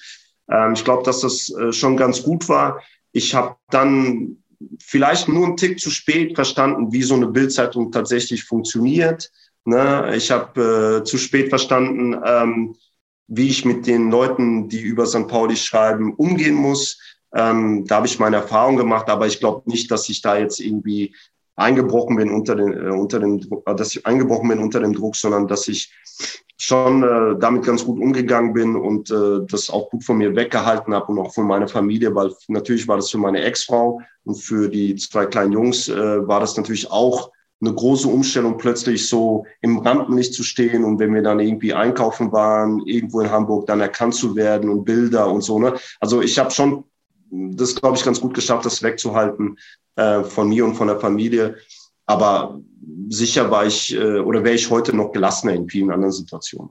Ähm, 0.51 0.75
ich 0.75 0.85
glaube, 0.85 1.03
dass 1.03 1.21
das 1.21 1.49
äh, 1.51 1.73
schon 1.73 1.97
ganz 1.97 2.23
gut 2.23 2.49
war. 2.51 2.83
Ich 3.13 3.35
habe 3.35 3.57
dann 3.71 4.43
vielleicht 4.79 5.29
nur 5.29 5.47
einen 5.47 5.57
Tick 5.57 5.81
zu 5.81 5.91
spät 5.91 6.35
verstanden, 6.35 6.93
wie 6.93 7.03
so 7.03 7.15
eine 7.15 7.27
Bildzeitung 7.27 7.91
tatsächlich 7.91 8.45
funktioniert. 8.45 9.31
Ne? 9.65 10.13
Ich 10.17 10.31
habe 10.31 11.01
äh, 11.01 11.05
zu 11.05 11.19
spät 11.19 11.49
verstanden, 11.49 12.21
ähm, 12.25 12.77
wie 13.29 13.49
ich 13.49 13.65
mit 13.65 13.87
den 13.87 14.11
Leuten, 14.11 14.69
die 14.69 14.81
über 14.81 15.07
St. 15.07 15.29
Pauli 15.29 15.57
schreiben, 15.57 16.15
umgehen 16.15 16.55
muss. 16.55 16.99
Ähm, 17.35 17.87
da 17.87 17.97
habe 17.97 18.07
ich 18.07 18.19
meine 18.19 18.37
Erfahrung 18.37 18.77
gemacht, 18.77 19.09
aber 19.09 19.27
ich 19.27 19.41
glaube 19.41 19.63
nicht, 19.71 19.91
dass 19.91 20.09
ich 20.09 20.21
da 20.21 20.37
jetzt 20.37 20.61
irgendwie 20.61 21.15
eingebrochen 21.57 22.17
bin 22.17 22.31
unter 22.31 22.57
den, 22.57 22.73
äh, 22.73 22.91
unter 22.91 23.21
dem, 23.21 23.41
äh, 23.67 23.75
dass 23.75 23.95
ich 23.95 24.05
eingebrochen 24.05 24.49
bin 24.49 24.59
unter 24.59 24.81
dem 24.81 24.93
Druck, 24.93 25.17
sondern 25.17 25.47
dass 25.49 25.69
ich 25.69 25.93
schon 26.59 27.03
äh, 27.03 27.39
damit 27.39 27.65
ganz 27.65 27.85
gut 27.85 28.01
umgegangen 28.01 28.53
bin 28.53 28.77
und 28.77 29.11
äh, 29.11 29.41
das 29.49 29.71
auch 29.71 29.91
gut 29.91 30.05
von 30.05 30.19
mir 30.19 30.37
weggehalten 30.37 30.95
habe 30.95 31.07
und 31.07 31.19
auch 31.19 31.33
von 31.33 31.47
meiner 31.47 31.69
Familie, 31.69 32.15
weil 32.15 32.33
natürlich 32.49 32.87
war 32.87 32.97
das 32.97 33.11
für 33.11 33.19
meine 33.19 33.43
Ex-Frau 33.43 34.01
und 34.25 34.37
für 34.37 34.69
die 34.69 34.95
zwei 34.97 35.27
kleinen 35.27 35.53
Jungs 35.53 35.89
äh, 35.89 36.27
war 36.27 36.41
das 36.41 36.57
natürlich 36.57 36.91
auch 36.91 37.33
eine 37.63 37.73
große 37.73 38.09
Umstellung, 38.09 38.59
plötzlich 38.59 39.09
so 39.09 39.47
im 39.61 39.79
Rampenlicht 39.79 40.35
zu 40.35 40.43
stehen 40.43 40.85
und 40.85 40.99
wenn 40.99 41.15
wir 41.15 41.23
dann 41.23 41.39
irgendwie 41.39 41.73
einkaufen 41.73 42.33
waren, 42.33 42.81
irgendwo 42.87 43.21
in 43.21 43.31
Hamburg, 43.31 43.67
dann 43.67 43.81
erkannt 43.81 44.15
zu 44.15 44.35
werden 44.35 44.69
und 44.69 44.85
Bilder 44.85 45.31
und 45.31 45.43
so. 45.43 45.59
Ne? 45.59 45.75
Also 46.01 46.21
ich 46.21 46.39
habe 46.39 46.51
schon 46.51 46.85
das, 47.31 47.75
glaube 47.77 47.97
ich, 47.97 48.05
ganz 48.05 48.21
gut 48.21 48.35
geschafft, 48.35 48.67
das 48.67 48.83
wegzuhalten 48.83 49.59
äh, 49.97 50.23
von 50.25 50.49
mir 50.49 50.65
und 50.65 50.75
von 50.75 50.89
der 50.89 50.99
Familie. 50.99 51.57
Aber 52.05 52.61
sicher 53.09 53.51
war 53.51 53.65
ich 53.65 53.95
äh, 53.95 54.19
oder 54.19 54.43
wäre 54.43 54.57
ich 54.57 54.69
heute 54.69 54.95
noch 54.95 55.13
gelassener 55.13 55.55
in 55.55 55.69
vielen 55.69 55.93
anderen 55.93 56.13
Situationen. 56.13 56.71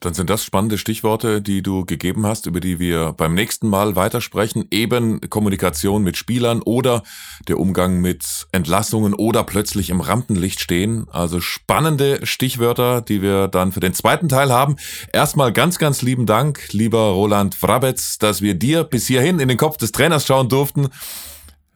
Dann 0.00 0.14
sind 0.14 0.30
das 0.30 0.42
spannende 0.42 0.78
Stichworte, 0.78 1.42
die 1.42 1.62
du 1.62 1.84
gegeben 1.84 2.26
hast, 2.26 2.46
über 2.46 2.60
die 2.60 2.78
wir 2.78 3.12
beim 3.12 3.34
nächsten 3.34 3.68
Mal 3.68 3.96
weitersprechen. 3.96 4.66
Eben 4.70 5.20
Kommunikation 5.28 6.02
mit 6.02 6.16
Spielern 6.16 6.62
oder 6.62 7.02
der 7.48 7.58
Umgang 7.58 8.00
mit 8.00 8.46
Entlassungen 8.50 9.12
oder 9.12 9.44
plötzlich 9.44 9.90
im 9.90 10.00
Rampenlicht 10.00 10.60
stehen. 10.60 11.06
Also 11.10 11.40
spannende 11.40 12.24
Stichwörter, 12.26 13.02
die 13.02 13.20
wir 13.20 13.48
dann 13.48 13.72
für 13.72 13.80
den 13.80 13.92
zweiten 13.92 14.30
Teil 14.30 14.50
haben. 14.50 14.76
Erstmal 15.12 15.52
ganz, 15.52 15.78
ganz 15.78 16.00
lieben 16.00 16.24
Dank, 16.24 16.72
lieber 16.72 17.10
Roland 17.10 17.62
Wrabetz, 17.62 18.16
dass 18.16 18.40
wir 18.40 18.54
dir 18.54 18.84
bis 18.84 19.06
hierhin 19.06 19.38
in 19.38 19.48
den 19.48 19.58
Kopf 19.58 19.76
des 19.76 19.92
Trainers 19.92 20.26
schauen 20.26 20.48
durften. 20.48 20.88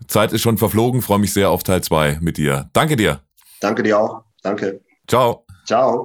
Zeit 0.07 0.33
ist 0.33 0.41
schon 0.41 0.57
verflogen, 0.57 1.03
freue 1.03 1.19
mich 1.19 1.33
sehr 1.33 1.51
auf 1.51 1.63
Teil 1.63 1.83
zwei 1.83 2.19
mit 2.23 2.39
dir. 2.39 2.71
Danke 2.73 2.97
dir. 2.97 3.21
Danke 3.61 3.83
dir 3.83 3.99
auch. 3.99 4.23
Danke. 4.43 4.81
Ciao. 5.07 5.45
Ciao. 5.67 6.05